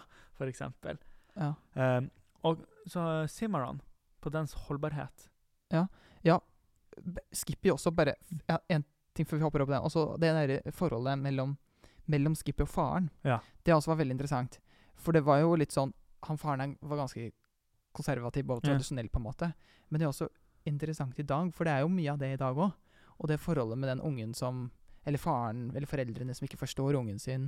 [0.50, 0.98] eksempel.
[1.38, 1.54] Ja.
[1.76, 2.10] Um,
[2.44, 3.80] og så Simaron,
[4.20, 5.30] på dens holdbarhet.
[5.72, 6.40] ja
[7.32, 8.16] Skippy også bare
[8.50, 8.84] ja, En
[9.16, 9.80] ting før vi hopper opp det.
[9.80, 11.58] Også det der forholdet mellom,
[12.08, 13.10] mellom Skippy og faren.
[13.24, 13.40] Ja.
[13.64, 14.60] Det også var veldig interessant.
[14.98, 15.94] For det var jo litt sånn
[16.28, 17.32] Han faren var ganske
[17.94, 18.74] konservativ og Ja.
[18.74, 19.54] tradisjonell, på en måte.
[19.90, 20.28] Men det er også
[20.70, 22.72] interessant i dag, for det er jo mye av det i dag òg.
[23.22, 24.70] Og det forholdet med den ungen som
[25.04, 27.48] Eller faren, eller foreldrene som ikke forstår ungen sin,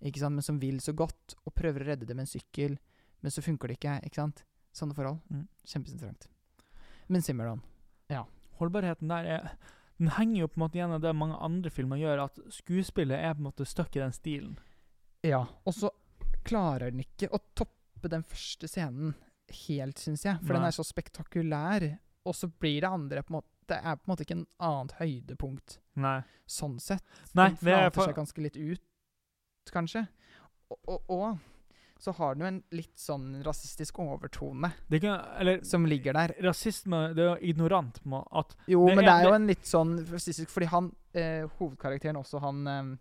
[0.00, 2.78] ikke sant, men som vil så godt, og prøver å redde det med en sykkel,
[3.20, 3.98] men så funker det ikke.
[4.06, 4.40] ikke sant?
[4.72, 5.20] Sånne forhold.
[5.28, 5.42] Mm.
[5.68, 6.30] Kjempeinteressant.
[7.12, 7.60] Men Simmerland
[8.58, 9.50] Holdbarheten der er
[9.98, 13.14] Den henger jo på en måte igjen av det mange andre filmer gjør, at skuespillet
[13.14, 14.56] er på en måte stuck i den stilen.
[15.22, 15.92] Ja, og så
[16.44, 19.14] klarer den ikke å toppe den første scenen
[19.68, 20.40] helt, syns jeg.
[20.42, 21.86] For den er så spektakulær.
[22.26, 24.46] Og så blir det andre på en måte Det er på en måte ikke en
[24.60, 26.18] annet høydepunkt Nei.
[26.46, 27.02] sånn sett.
[27.34, 28.80] Nei, den det er flater for- seg ganske litt ut,
[29.72, 30.02] kanskje.
[30.70, 31.38] Og, og, og
[32.04, 36.34] så har den jo en litt sånn rasistisk overtone Det kan, eller som ligger der.
[36.44, 38.00] rasisme Det er jo ignorant
[38.32, 41.46] at Jo, Det men er- det er jo en litt sånn rasistisk Fordi han, eh,
[41.58, 42.96] hovedkarakteren også, han eh,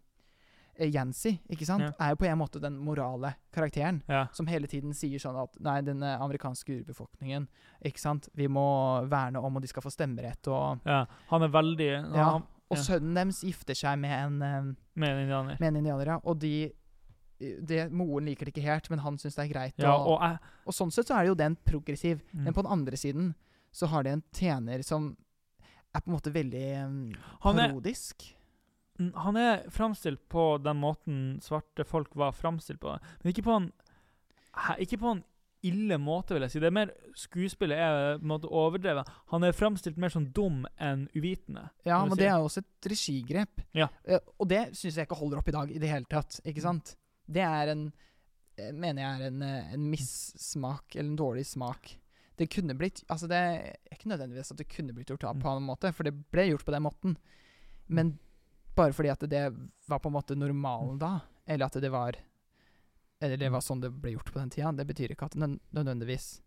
[0.79, 1.91] Yancy, ikke sant, Ja.
[1.99, 4.01] er jo på en måte den morale karakteren.
[4.09, 4.27] Ja.
[4.33, 7.47] som hele tiden sier sånn at nei, den eh, amerikanske urbefolkningen,
[7.85, 11.05] ikke sant, vi må verne om, og de skal få stemmerett, og ja.
[11.29, 12.83] Han er veldig ja, han, Og ja.
[12.83, 15.57] sønnen deres gifter seg med en, eh, Med en indianer.
[15.59, 16.71] med en indianer, ja, og de
[17.39, 19.73] det, Moren liker det ikke helt, men han syns det er greit.
[19.77, 22.21] Ja, og, og jeg og sånn sett så er det jo den progressiv.
[22.33, 22.43] mm.
[22.45, 23.33] Men på den andre siden
[23.73, 25.17] så har de en tjener som
[25.93, 28.23] er på en måte veldig eh, er- parodisk.
[28.23, 28.39] Mm,
[28.99, 33.71] Han er framstilt på den måten svarte folk var framstilt på, men ikke på en
[34.77, 35.23] Ikke på en
[35.63, 36.59] ille måte, vil jeg si.
[36.59, 39.07] Det er mer Skuespillet er på en måte overdrevet.
[39.31, 41.69] Han er framstilt mer som dum enn uvitende.
[41.87, 42.19] Ja, men si.
[42.19, 43.61] det er jo også et regigrep.
[43.73, 43.87] Ja.
[44.03, 46.41] Eh, og det syns jeg ikke holder opp i dag i det hele tatt.
[46.45, 46.93] Ikke sant?
[47.25, 47.85] Det er en
[48.59, 51.95] eh, Mener jeg er en, eh, en missmak, eller en dårlig smak.
[52.37, 55.41] Det kunne blitt Altså, det er ikke nødvendigvis at det kunne blitt gjort av Mm.
[55.41, 57.17] på en annen måte, for det ble gjort på den måten.
[57.87, 58.19] Men
[58.75, 59.43] bare fordi at det
[59.87, 62.17] var på en måte normalen da, eller at det var
[63.23, 65.47] Eller det var sånn det ble gjort på den tida, det betyr ikke at det
[65.47, 66.41] nødvendigvis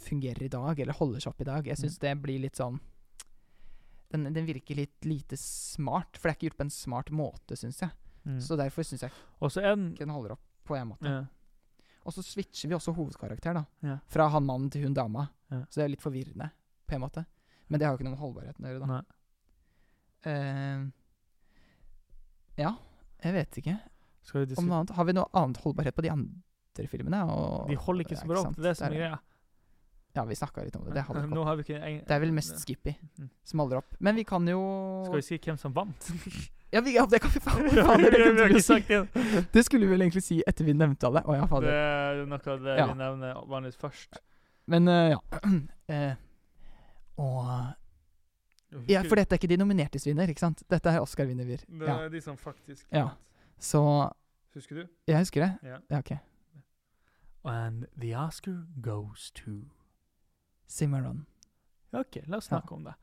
[0.00, 1.66] fungerer i dag, eller holder seg opp i dag.
[1.68, 2.78] Jeg syns det blir litt sånn
[4.08, 7.56] den, den virker litt lite smart, for det er ikke gjort på en smart måte,
[7.58, 7.90] syns jeg.
[8.24, 8.40] Mm.
[8.40, 9.12] Så derfor syns jeg
[9.66, 11.10] den ikke den holder opp på en måte.
[11.10, 11.24] ja.
[12.06, 13.64] Og så switcher vi også hovedkarakter, da.
[13.82, 13.96] Ja.
[14.06, 15.24] Fra han mannen til hun dama.
[15.50, 15.64] Ja.
[15.66, 16.52] Så det er litt forvirrende,
[16.86, 17.24] på en måte.
[17.66, 18.98] Men det har jo ikke noe med holdbarheten å gjøre, da.
[20.30, 20.92] Nei.
[22.56, 22.74] Ja,
[23.24, 23.76] jeg vet ikke.
[24.34, 24.90] Om noe annet.
[24.96, 27.22] Har vi noe annet holdbarhet på de andre filmene?
[27.30, 28.56] Og, De holder ikke så bra opp.
[28.56, 29.18] Det er det som er greia.
[30.16, 30.94] Ja, vi snakka litt om det.
[30.96, 33.28] Det, Nå har vi ikke en, det er vel mest Skippy Mm.
[33.44, 33.96] som holder opp.
[34.00, 34.60] Men vi kan jo
[35.04, 36.10] Skal vi si hvem som vant?
[36.72, 39.62] Ja, vi, ja det kan vi faen Vi det, det.
[39.64, 41.22] skulle vi vel egentlig si etter vi nevnte alle.
[41.22, 42.86] Å ja, Det er noe av det Ja.
[42.90, 44.18] vi nevner vanligvis først.
[44.66, 45.20] Men uh, ja.
[45.86, 46.16] Uh,
[47.22, 47.46] og
[48.88, 50.62] Ja, for dette er ikke de nominertes vinner, ikke sant?
[50.68, 51.44] Dette er Oscar-vinner.
[51.46, 51.98] Det Ja.
[52.04, 53.08] er de som faktisk Ja.
[53.58, 54.12] Så
[54.54, 54.88] Husker du?
[55.06, 55.58] Jeg husker det.
[55.62, 55.78] Ja.
[55.90, 56.18] Ja, ok.
[57.44, 59.50] And the Oscar goes to
[60.68, 61.26] Cimarron.
[61.92, 62.58] Ja, OK, la oss Ja.
[62.60, 62.94] snakke om det.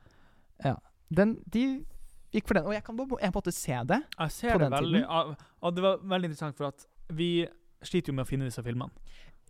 [1.13, 1.85] Den, de
[2.33, 4.01] gikk for den, og jeg kan på en måte se det.
[4.19, 5.09] Jeg ser På det den veldig tiden?
[5.09, 7.47] ah, ah, Det var veldig interessant, for at vi
[7.83, 8.89] sliter jo med å finne disse filmene.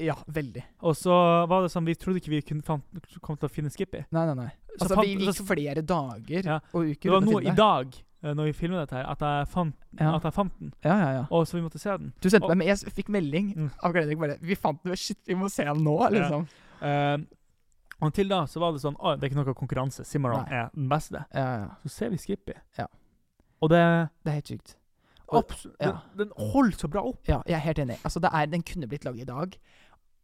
[0.01, 0.63] Ja, veldig.
[0.81, 1.13] Og så
[1.47, 2.83] var det sånn Vi trodde ikke vi fant,
[3.21, 4.05] kom til å finne Skippy.
[4.11, 4.47] Nei, nei, nei.
[4.77, 6.59] Så Altså, fant- vi gikk flere dager Ja.
[6.73, 9.47] og uker Det var finne i dag, eh, når vi filmet dette, her, at jeg
[9.53, 10.15] fant, Ja.
[10.15, 10.73] at jeg fant den.
[10.83, 11.25] Ja, ja, ja.
[11.29, 12.11] Og så vi måtte se den.
[12.19, 13.71] Du sendte Og- meg, men jeg fikk melding Mm.
[13.83, 16.47] av Gledning bare Vi fant den, shit, vi må se den nå, liksom.
[16.81, 17.17] Eh,
[18.01, 20.03] og til da så var det sånn Å, det er ikke noe konkurranse.
[20.19, 20.47] Nei.
[20.57, 21.23] er den beste.
[21.35, 21.67] Ja, ja.
[21.85, 22.53] Så ser vi Skippy.
[22.79, 22.87] Ja.
[23.61, 24.75] Og det Det er helt sykt.
[25.31, 25.75] Absolutt.
[25.81, 26.01] ja.
[26.15, 27.19] Den, den holder så bra opp.
[27.27, 27.97] Ja, jeg er helt enig.
[28.03, 29.57] Altså, det er, den kunne blitt laget i dag.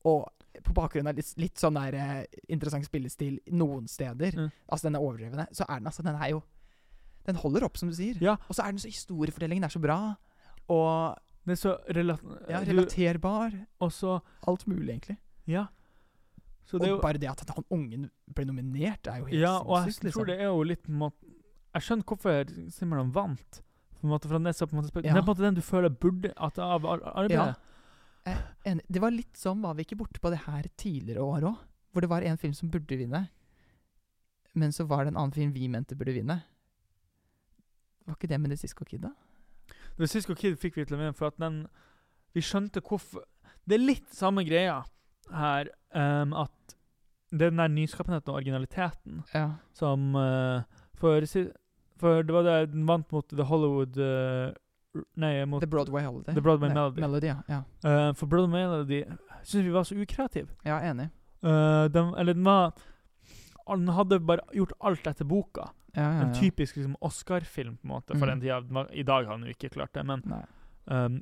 [0.05, 0.29] Og
[0.63, 4.51] på bakgrunn av litt, litt sånn der eh, interessant spillestil noen steder, Mm.
[4.71, 6.43] altså den er overdrevne, så er den altså Den er jo
[7.25, 8.15] Den holder opp, som du sier.
[8.21, 8.37] Ja.
[8.49, 10.15] Og så er den så Historiefortellingen er så bra.
[10.69, 12.17] Og Den er så rela
[12.49, 13.51] ja, relaterbar.
[13.81, 15.17] Og så Alt mulig, egentlig.
[15.45, 15.67] Ja.
[16.65, 19.57] Så det og jo bare det at han ungen ble nominert, er jo helt Ja,
[19.59, 20.03] og jeg sinnssykt.
[20.03, 20.19] liksom.
[20.19, 21.15] tror det er jo litt måte
[21.73, 23.61] Jeg skjønner hvorfor Simmerland vant.
[23.99, 25.13] På en måte, for han er så på en måte Ja.
[25.13, 27.31] Det er på en måte den du føler burde at av ar arbeidet.
[27.31, 27.53] Ja.
[28.87, 31.57] Det var litt sånn, var vi ikke borte på det her tidligere år òg?
[31.93, 33.23] Hvor det var en film som burde vinne,
[34.53, 36.39] men så var det en annen film vi mente burde vinne.
[38.05, 39.11] Var ikke det med The Cisco Kid, da?
[39.97, 41.63] The Cisco Kid fikk vi til å vinne for at den
[42.33, 43.25] Vi skjønte hvorfor
[43.67, 44.79] Det er litt samme greia
[45.33, 46.75] her, um, at
[47.29, 49.43] det er den der nyskapenheten og originaliteten Ja.
[49.77, 50.63] som uh,
[50.97, 51.21] for,
[52.01, 54.55] for det var det den vant mot The Hollywood r-
[55.15, 56.33] Nei, mot The Broadway Holiday.
[56.35, 57.01] The Broadway Melody.
[57.01, 57.35] Melody ja.
[57.47, 57.63] ja.
[57.85, 59.03] Uh, For Broadway Melody
[59.43, 60.49] syns vi var så ukreativ.
[60.63, 61.09] Ja, enig.
[61.43, 62.73] Uh, den, eller den var
[63.69, 65.69] Den hadde bare gjort alt etter boka.
[65.93, 68.39] Ja, ja, En typisk liksom, Oscar-film, på en måte, for Mm.
[68.39, 68.87] den tida.
[68.93, 70.23] I dag har han jo ikke klart det, men
[70.85, 71.21] um,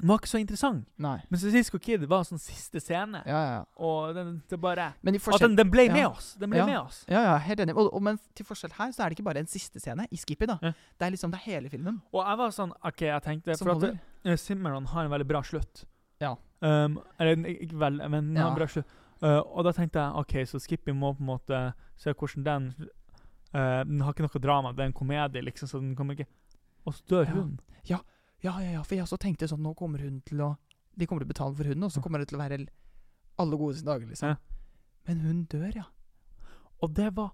[0.00, 0.86] den var ikke så interessant.
[0.98, 1.18] Nei.
[1.30, 5.40] Men Cisco Kid var sånn siste scene, Ja, ja, og den, det bare Men At
[5.40, 5.92] den, den ble Ja.
[5.92, 6.34] med oss!
[6.40, 6.66] Den ble Ja.
[6.66, 7.04] med oss.
[7.08, 7.76] Ja, ja, helt enig.
[7.76, 10.16] Og, og, men til forskjell her så er det ikke bare en siste scene i
[10.16, 10.58] Skippy, da.
[10.62, 10.72] Ja.
[10.98, 13.66] Det er liksom det er hele filmen Og jeg var sånn OK, jeg tenkte som
[13.68, 15.84] For at uh, Simmeron har en veldig bra slutt.
[16.20, 16.34] Ja.
[16.60, 18.48] Um, eller ikke vel, men Ja.
[18.48, 18.86] en bra slutt.
[19.22, 22.70] Uh, og da tenkte jeg OK, så Skippy må på en måte se hvordan den
[23.54, 26.26] uh, Den har ikke noe drama, det er en komedie, liksom, så den kommer ikke
[26.86, 27.58] Og så dør hun.
[27.88, 27.98] Ja,
[28.42, 30.56] ja, ja, ja, for jeg også tenkte sånn Nå kommer hun til å
[30.96, 32.66] De kommer til å betale for hunden, og så kommer det til å være
[33.40, 34.28] alle gode sine dager, liksom.
[34.28, 34.36] Ja.
[35.08, 35.84] Men hun dør, ja.
[36.82, 37.32] Og det var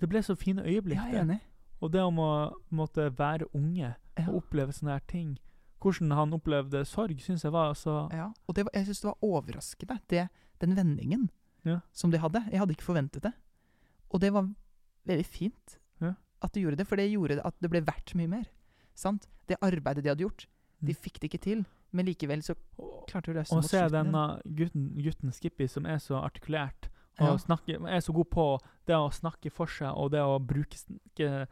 [0.00, 0.98] Det ble så fine øyeblikk.
[1.00, 1.40] Jeg er enig.
[1.80, 4.28] Og det om å måtte være unge Ja.
[4.30, 5.38] og oppleve sånne her ting
[5.80, 9.10] Hvordan han opplevde sorg, syns jeg var så Ja, og det var, jeg syns det
[9.10, 10.28] var overraskende, det,
[10.60, 11.30] den vendingen
[11.64, 11.80] Ja.
[11.92, 12.44] som de hadde.
[12.50, 13.32] Jeg hadde ikke forventet det.
[14.10, 14.48] Og det var
[15.06, 16.14] veldig fint Ja.
[16.42, 18.44] at de gjorde det, for det gjorde at det ble verdt mye mer.
[18.96, 19.28] Sant?
[19.46, 20.46] Det arbeidet de hadde gjort,
[20.82, 21.00] de Mm.
[21.04, 22.54] fikk det ikke til, men likevel så
[23.06, 24.22] klarte de å løse det og se denne
[24.58, 26.88] gutten, gutten Skippy som er så artikulert
[27.20, 27.36] og Ja.
[27.36, 28.46] snakker, er så god på
[28.86, 31.46] det å snakke for seg og det å bruke snakke,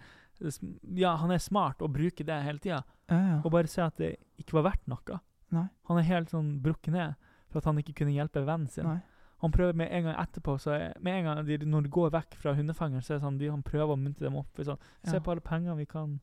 [0.96, 2.82] Ja, han er smart og bruker det hele tida.
[3.08, 3.40] Ja, ja.
[3.44, 5.20] Og bare se at det ikke var verdt noe.
[5.52, 5.68] Nei.
[5.88, 7.14] Han er helt sånn brukket ned
[7.48, 8.84] for at han ikke kunne hjelpe vennen sin.
[8.84, 9.00] Nei.
[9.40, 12.10] Han prøver med en gang etterpå, så er, med en gang de, når de går
[12.10, 14.48] vekk fra hundefangeren, så er det sånn, de, han prøver å muntre dem opp.
[14.56, 16.20] Sånn, Se på alle pengene vi kan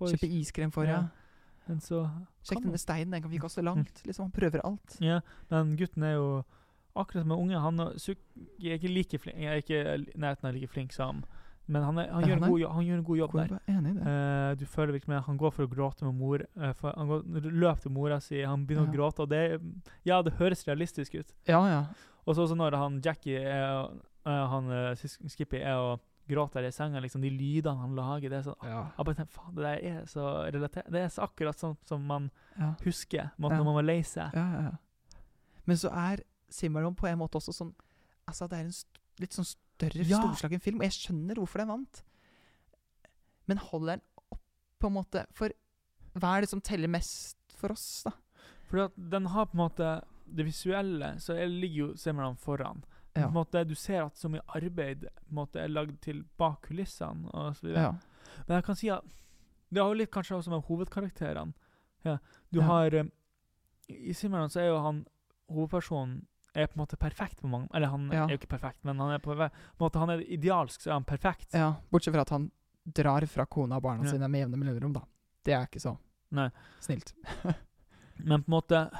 [0.00, 1.02] Kjøpe iskrem for, ja.
[1.04, 1.08] Ja.
[1.66, 2.04] Men så
[2.46, 4.02] Sjekk denne steinen, den kan vi kaste langt.
[4.06, 4.98] Liksom, Han prøver alt.
[5.02, 5.20] Ja,
[5.50, 6.28] men gutten er jo
[6.96, 7.58] akkurat som en unge.
[7.60, 9.80] Han er ikke like flink Jeg er ikke
[10.16, 11.24] nærheten av like flink som
[11.66, 13.52] Men han, er, han, Ja, gjør, han en god, han gjør en god jobb der.
[13.66, 14.06] Er enig i det.
[14.06, 16.44] Eh, du føler virkelig med Han går for å gråte med mor.
[16.62, 19.60] eh, for han går, løper til mora si, han begynner å gråte, og det
[20.06, 21.34] Ja, det høres realistisk ut.
[21.48, 21.80] Ja, ja.
[22.24, 23.90] Og så også når han Jackie er,
[24.24, 28.42] eh, han Skippy er og gråter i senga, liksom, de lydene han lager, det er
[28.48, 28.80] sånn Ja.
[28.98, 32.02] Jeg bare tenker, faen, det der er så relatert Det er så akkurat sånn som
[32.06, 32.74] man ja.
[32.82, 33.62] husker måten Ja.
[33.62, 34.34] når man var lei seg.
[34.34, 34.72] Ja.
[35.66, 37.74] Men så er Simmerlon på en måte også sånn
[38.28, 38.72] Altså, det er en
[39.20, 40.18] litt sånn større, Ja.
[40.18, 42.02] storslagen film, og jeg skjønner hvorfor den vant.
[43.46, 44.02] Men holder den
[44.32, 44.40] opp,
[44.80, 45.26] på en måte?
[45.32, 45.50] For
[46.16, 48.10] hva er det som teller mest for oss, da?
[48.66, 52.82] For at den har på en måte Det visuelle, så er, ligger jo Simran foran.
[53.16, 53.28] På Ja.
[53.32, 57.30] måte, du ser at så mye arbeid måte, er lagd til bak kulissene.
[57.32, 57.82] og så videre.
[57.82, 57.92] Ja.
[58.46, 59.02] Men jeg kan si at
[59.72, 61.54] det har jo litt kanskje også med hovedkarakterene.
[62.04, 62.18] Ja.
[62.52, 62.66] Du Ja.
[62.66, 63.04] har eh,
[63.88, 65.06] I Simmerland så er jo han
[65.50, 68.98] hovedpersonen er på en måte perfekt på mange Eller han er jo ikke perfekt, men
[68.98, 69.50] han er på, en
[69.80, 71.52] måte han er idealsk, så er han perfekt.
[71.54, 71.74] ja.
[71.92, 72.50] Bortsett fra at han
[72.86, 75.02] drar fra kona og barna sine med jevne mellomrom, da.
[75.44, 75.96] Det er ikke så
[76.32, 76.50] Nei.
[76.80, 77.12] snilt.
[78.24, 78.90] Men på en måte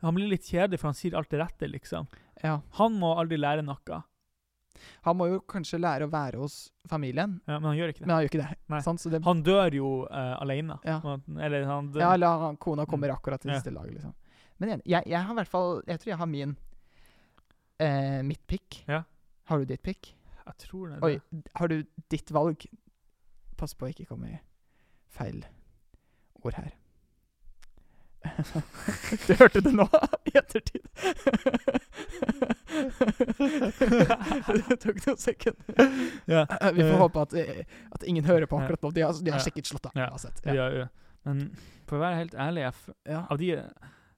[0.00, 2.06] Han blir litt kjedelig, for han sier alt det rette, liksom.
[2.42, 2.60] Ja.
[2.78, 4.02] Han må aldri lære noe.
[5.02, 8.06] Han må jo kanskje lære å være hos familien, Ja, men han gjør ikke det.
[8.06, 8.82] men han gjør ikke det.
[8.84, 9.00] Sant?
[9.02, 10.76] Så det Han dør jo uh, alene.
[10.86, 11.00] Ja.
[11.40, 12.00] Eller han dør.
[12.04, 13.54] ja, eller han- kona kommer akkurat til Mm.
[13.54, 13.58] Ja.
[13.60, 14.14] siste lag, liksom.
[14.60, 16.56] Men igjen, jeg, jeg har i hvert fall Jeg tror jeg har min
[17.80, 18.84] eh, Mitt pick.
[18.88, 19.02] Ja.
[19.44, 20.14] Har du ditt pick?
[20.46, 21.02] Jeg tror det.
[21.02, 21.20] Oi,
[21.54, 22.66] har du ditt valg?
[23.56, 24.38] Pass på å ikke komme i
[25.08, 25.44] feil
[26.44, 26.72] ord her.
[29.26, 29.86] du hørte det nå,
[30.28, 30.84] i ettertid.
[34.68, 35.92] det tok noen sekunder.
[36.30, 36.44] Ja.
[36.72, 37.62] Vi får eh, håpe at, eh,
[37.94, 38.88] at ingen hører på akkurat nå.
[38.96, 40.08] De har, de har sikkert slått av Ja.
[40.12, 40.38] uansett.
[40.44, 40.68] Ja.
[40.82, 40.86] Ja.
[41.26, 41.36] Men
[41.88, 42.74] for å være helt ærlig, jeg
[43.28, 43.48] av de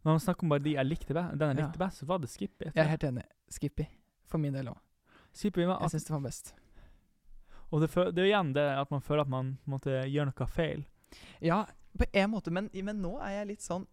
[0.00, 2.18] Når man snakker om bare de jeg likte best, den jeg likte best, så var
[2.22, 2.70] det Skippy.
[2.70, 3.24] Jeg er helt enig.
[3.52, 3.84] Skippy.
[4.30, 4.78] For min del òg.
[5.36, 6.54] Jeg syns det var best.
[7.70, 10.46] Og det, det er igjen det at man føler at man måtte gjøre gjør noe
[10.50, 10.80] feil.
[11.44, 11.58] Ja,
[11.98, 13.86] på en måte, men, men nå er jeg litt sånn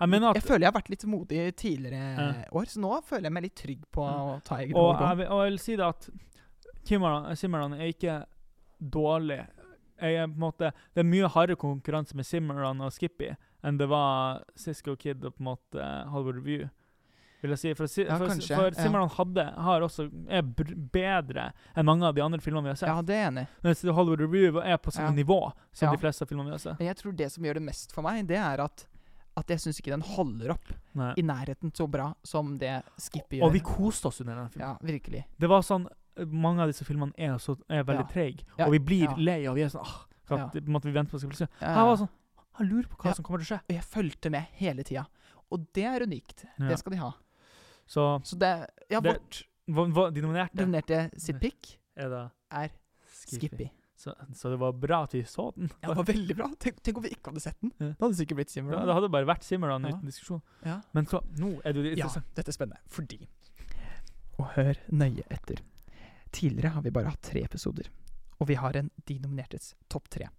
[0.00, 2.44] Jeg at Jeg føler jeg har vært litt modig tidligere Ja.
[2.52, 5.00] år, så nå føler jeg meg litt trygg på å ta egne Og valg.
[5.08, 6.10] jeg, vil- og jeg vil si det at
[7.36, 8.24] Simmerland er ikke
[8.80, 9.46] dårlig.
[10.00, 13.76] Jeg er på en måte, det er mye hardere konkurranse med Simmerland og Skippy enn
[13.76, 16.68] det var Cisco Kid og på en måte Hollywood Review.
[17.42, 17.74] Vil jeg si.
[17.74, 19.06] For, Si- Ja, for, for ja.
[19.16, 22.88] Hadde, har også, er bedre enn mange av de andre filmene vi har sett.
[22.88, 23.46] Ja, det er enig.
[23.64, 25.22] Mens Hollywood Review er på samme Ja.
[25.24, 25.92] nivå som Ja.
[25.96, 26.78] de fleste filmene vi har sett.
[26.80, 28.86] Jeg tror det som gjør det mest for meg, det er at,
[29.40, 31.10] at jeg syns ikke den holder opp Nei.
[31.20, 33.48] i nærheten så bra som det Skippy gjør.
[33.48, 34.68] Og vi koste oss under den filmen.
[34.68, 35.24] Ja, virkelig.
[35.40, 35.88] Det var sånn
[36.20, 38.12] Mange av disse filmene er, så, er veldig Ja.
[38.12, 39.14] treige, Ja, og vi blir ja.
[39.16, 40.60] lei, og vi er sånn ah, at, Ja.
[40.66, 42.10] måtte vi venter på at det skal bli Her var sånn
[42.58, 43.60] Han lurer på hva som kommer til å skje.
[43.70, 45.06] Og jeg fulgte med hele tida.
[45.50, 46.44] Og det er unikt.
[46.58, 47.12] Det skal de ha.
[47.86, 52.70] Så Så det Ja, vårt de nominerte dominerte sitt pick er er
[53.06, 53.48] Skippy.
[53.48, 53.70] Skippy.
[54.00, 55.68] Så, så det var bra at vi så den.
[55.82, 56.46] Ja, det var veldig bra.
[56.62, 57.72] Tenk, tenk om vi ikke hadde sett den.
[57.76, 57.90] Ja.
[57.90, 59.92] Det hadde sikkert blitt Ja, det hadde bare vært Simmerland Ja.
[59.92, 60.40] uten diskusjon.
[60.64, 60.78] Ja.
[60.96, 62.24] Men så, nå er det interessant.
[62.30, 62.80] Ja, dette er spennende.
[62.88, 63.18] Fordi
[64.40, 65.60] Og hør nøye etter.
[66.32, 67.90] Tidligere har vi bare hatt tre episoder.
[68.40, 70.30] Og vi har en De nominertes topp tre.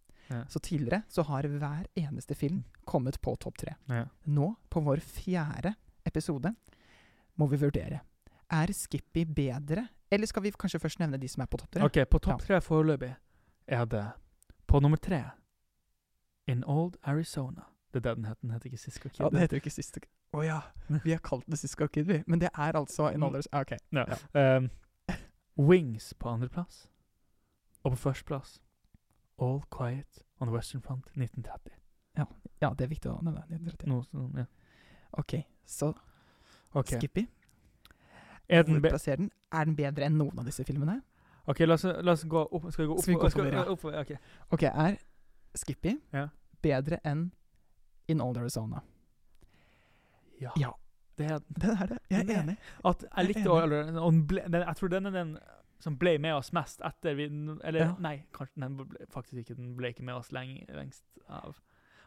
[0.47, 3.75] Så tidligere så har hver eneste film kommet på topp tre.
[4.25, 5.75] Nå, på vår fjerde
[6.07, 6.55] episode,
[7.37, 7.99] må vi vurdere.
[8.49, 11.83] Er Skippy bedre, eller skal vi kanskje først nevne de som er på topp tre?
[11.83, 13.11] OK, på topp tre foreløpig
[13.67, 14.11] er det
[14.67, 15.23] På nummer tre
[16.47, 17.61] In Old Arizona.
[17.93, 18.41] Det er det den heter.
[18.41, 19.19] Den heter ikke Sisko Kid.
[19.19, 20.07] Ja, det heter ikke Kid.
[20.33, 20.61] Å ja.
[21.05, 22.23] Vi har kalt det Sisko Kid, vi.
[22.27, 23.71] Men det er altså In Old ah, OK.
[23.91, 24.05] Ja.
[24.07, 24.57] Ja.
[24.57, 24.69] Um,
[25.57, 26.89] Wings på andreplass.
[27.83, 28.61] Og på førsteplass
[29.41, 31.81] All Quiet on the Western Front 1930.
[32.61, 33.41] Ja, det er viktig å nevne.
[33.49, 33.89] 1930.
[33.89, 34.45] Noe sånn, ja.
[35.17, 35.91] OK, så
[36.77, 36.99] okay.
[36.99, 37.25] Skippy.
[38.51, 39.31] Er den Hvor plasserer den?
[39.51, 40.99] Er den bedre enn noen av disse filmene?
[41.47, 42.71] OK, la oss, la oss gå opp.
[42.71, 43.01] Skal vi gå opp?
[43.03, 43.63] Skal vi gå oppover, ja.
[43.71, 44.11] oppover, ok.
[44.51, 44.97] OK, er
[45.55, 46.27] Skippy Ja.
[46.61, 47.31] bedre enn
[48.07, 48.81] In Old Arizona?
[50.41, 50.51] Ja.
[50.57, 50.71] Ja.
[51.17, 51.97] Det er Det er det.
[52.09, 52.57] Jeg er enig.
[52.85, 53.97] at jeg Jeg er enig.
[54.01, 55.37] Og den ble, den, Jeg tror den er den
[55.79, 57.23] som ble med oss mest etter vi
[57.63, 57.95] Eller Ja.
[57.99, 59.55] nei, kanskje den ble, faktisk ikke.
[59.55, 61.55] Den ble ikke med oss lenge, lengst av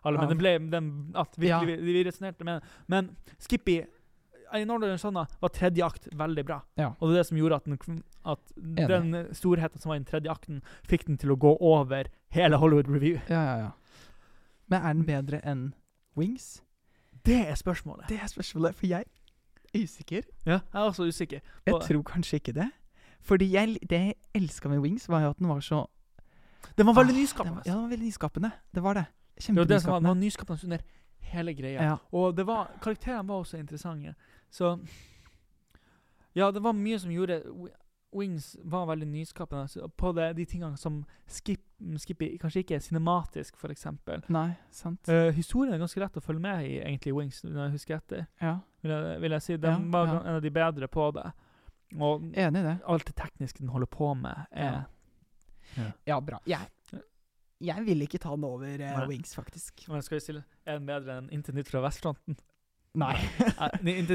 [0.04, 0.18] alle.
[0.18, 1.60] Men Av- den ble den, at virkelig, Ja.
[1.64, 2.68] vi, vi resonnerte med den.
[2.88, 3.84] Men Skippy
[4.66, 6.60] Northern Sonna var tredje akt veldig bra.
[6.76, 6.92] Ja.
[7.00, 10.06] Og det er det som gjorde at, den, at den storheten som var i den
[10.10, 13.18] tredje akten, fikk den til å gå over hele Hollywood Review.
[13.28, 13.70] Ja, ja, ja.
[14.68, 15.74] Men er den bedre enn
[16.16, 16.62] Wings?
[17.24, 18.08] Det er spørsmålet.
[18.08, 19.04] Det er spørsmålet, for jeg
[19.74, 20.22] er usikker.
[20.46, 21.40] Ja, jeg er også usikker.
[21.66, 22.70] Jeg tror kanskje ikke det.
[23.24, 25.86] Fordi jeg, det jeg elska med Wings, var jo at den var så
[26.78, 27.50] Den var veldig Ah, nyskapende.
[27.50, 28.50] den var- Ja, den var veldig nyskapende.
[28.74, 29.04] Det var det.
[29.36, 30.20] Det var det som var, den var Kjempenyskapende.
[30.20, 30.78] nyskapende under
[31.32, 31.82] hele greia.
[31.82, 31.96] Ja.
[32.12, 34.14] Og det var, karakterene var også interessante.
[34.50, 34.78] Så
[36.34, 37.42] Ja, det var mye som gjorde
[38.14, 41.62] Wings var veldig nyskapende så på det, de tingene som Skip,
[41.98, 44.22] Skippy kanskje ikke er cinematisk, eksempel.
[44.30, 45.08] Nei, sant.
[45.10, 48.26] Uh, historien er ganske lett å følge med i, egentlig, Wings, når jeg husker etter.
[48.42, 49.56] Ja, Vil jeg, vil jeg si.
[49.56, 50.20] Den Ja, var ja.
[50.20, 51.26] en av de bedre på det.
[51.98, 52.76] Og enig i det.
[52.86, 54.84] alt det tekniske den holder på med, er
[56.06, 56.38] Ja, bra.
[56.46, 56.70] Jeg,
[57.64, 59.86] jeg vil ikke ta den over eh, Wings, faktisk.
[59.88, 62.36] Men skal vi stille den bedre enn Inntil nytt fra vestfronten?
[62.94, 63.14] Nei.
[63.58, 63.70] Nei,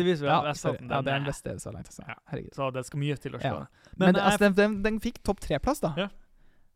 [0.08, 1.90] nytt fra ja, vestfronten, ja, det er den beste så langt.
[1.92, 2.06] Altså.
[2.08, 2.16] Ja.
[2.32, 2.54] Herregud.
[2.56, 3.66] Så det skal mye til å slå Ja.
[3.98, 5.94] Men, jeg- altså, den, den, den fikk topp tre-plass, da.
[6.00, 6.08] Ja.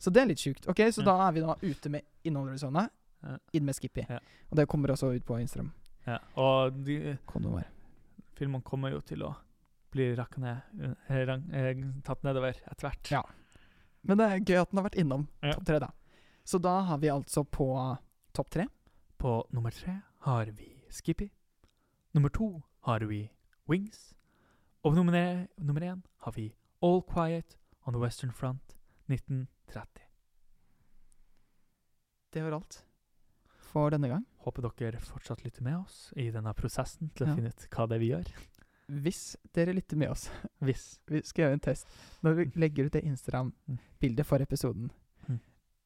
[0.04, 0.68] Så det er litt sjukt.
[0.68, 1.06] Ok, Så Ja.
[1.14, 2.90] da er vi da ute med Innhold sånne.
[3.24, 3.38] Ja.
[3.56, 4.04] inn med Skippy.
[4.10, 4.18] Ja.
[4.52, 5.70] Og det kommer også ut på Instagram.
[6.06, 7.16] Ja, og de
[8.36, 9.30] filmene kommer jo til å
[9.94, 10.10] bli
[10.44, 10.60] ned,
[11.08, 13.12] eh, rang, eh, tatt nedover etter hvert.
[13.14, 13.22] Ja.
[14.04, 15.88] Men det er gøy at den har vært innom topp tre, da.
[16.44, 17.68] Så da har vi altså på
[18.34, 18.66] topp tre
[19.18, 21.30] På nummer tre har vi Skippy.
[22.14, 23.30] Nummer to har vi
[23.70, 24.14] Wings.
[24.84, 28.76] Og nummer, e- nummer én har vi All Quiet on the Western Front
[29.10, 30.02] 1930.
[32.34, 32.84] Det var alt
[33.72, 34.26] for denne gang.
[34.44, 37.36] Håper dere fortsatt lytter med oss i denne prosessen til å Ja.
[37.36, 38.34] finne ut hva det er vi gjør.
[38.90, 40.30] hvis dere lytter med oss
[40.62, 41.00] Hvis.
[41.08, 41.88] Vi skal gjøre en test.
[42.22, 44.92] Når vi legger ut det Instagram-bildet for episoden, Mm.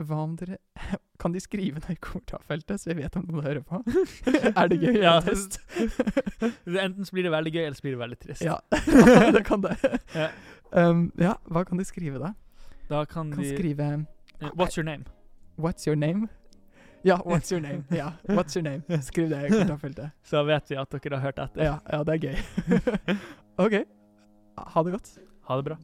[0.05, 0.57] Hva om dere
[1.21, 3.79] Kan de skrive noe i kommentarfeltet, så vi vet om noen hører på?
[4.61, 4.99] er det gøy?
[5.01, 5.15] Ja.
[5.25, 5.57] Trist?
[6.85, 8.43] Enten så blir det veldig gøy, eller så blir det veldig trist.
[8.45, 8.59] ja,
[9.33, 9.73] det kan det.
[10.13, 10.27] Ja.
[10.69, 12.35] Um, ja, hva kan de skrive, da?
[12.91, 13.87] Da kan, Kan de skrive
[14.43, 15.09] uh, What's your name?
[15.57, 16.29] What's your name?
[17.01, 17.83] Ja, what's your name?
[17.89, 19.01] Ja, what's your name?
[19.01, 20.13] Skriv det i kommentarfeltet.
[20.23, 21.63] Så vet vi at dere har hørt etter.
[21.65, 22.35] Ja, ja, det er gøy.
[23.57, 23.79] OK.
[24.57, 25.15] Ha det godt.
[25.49, 25.77] Ha det bra.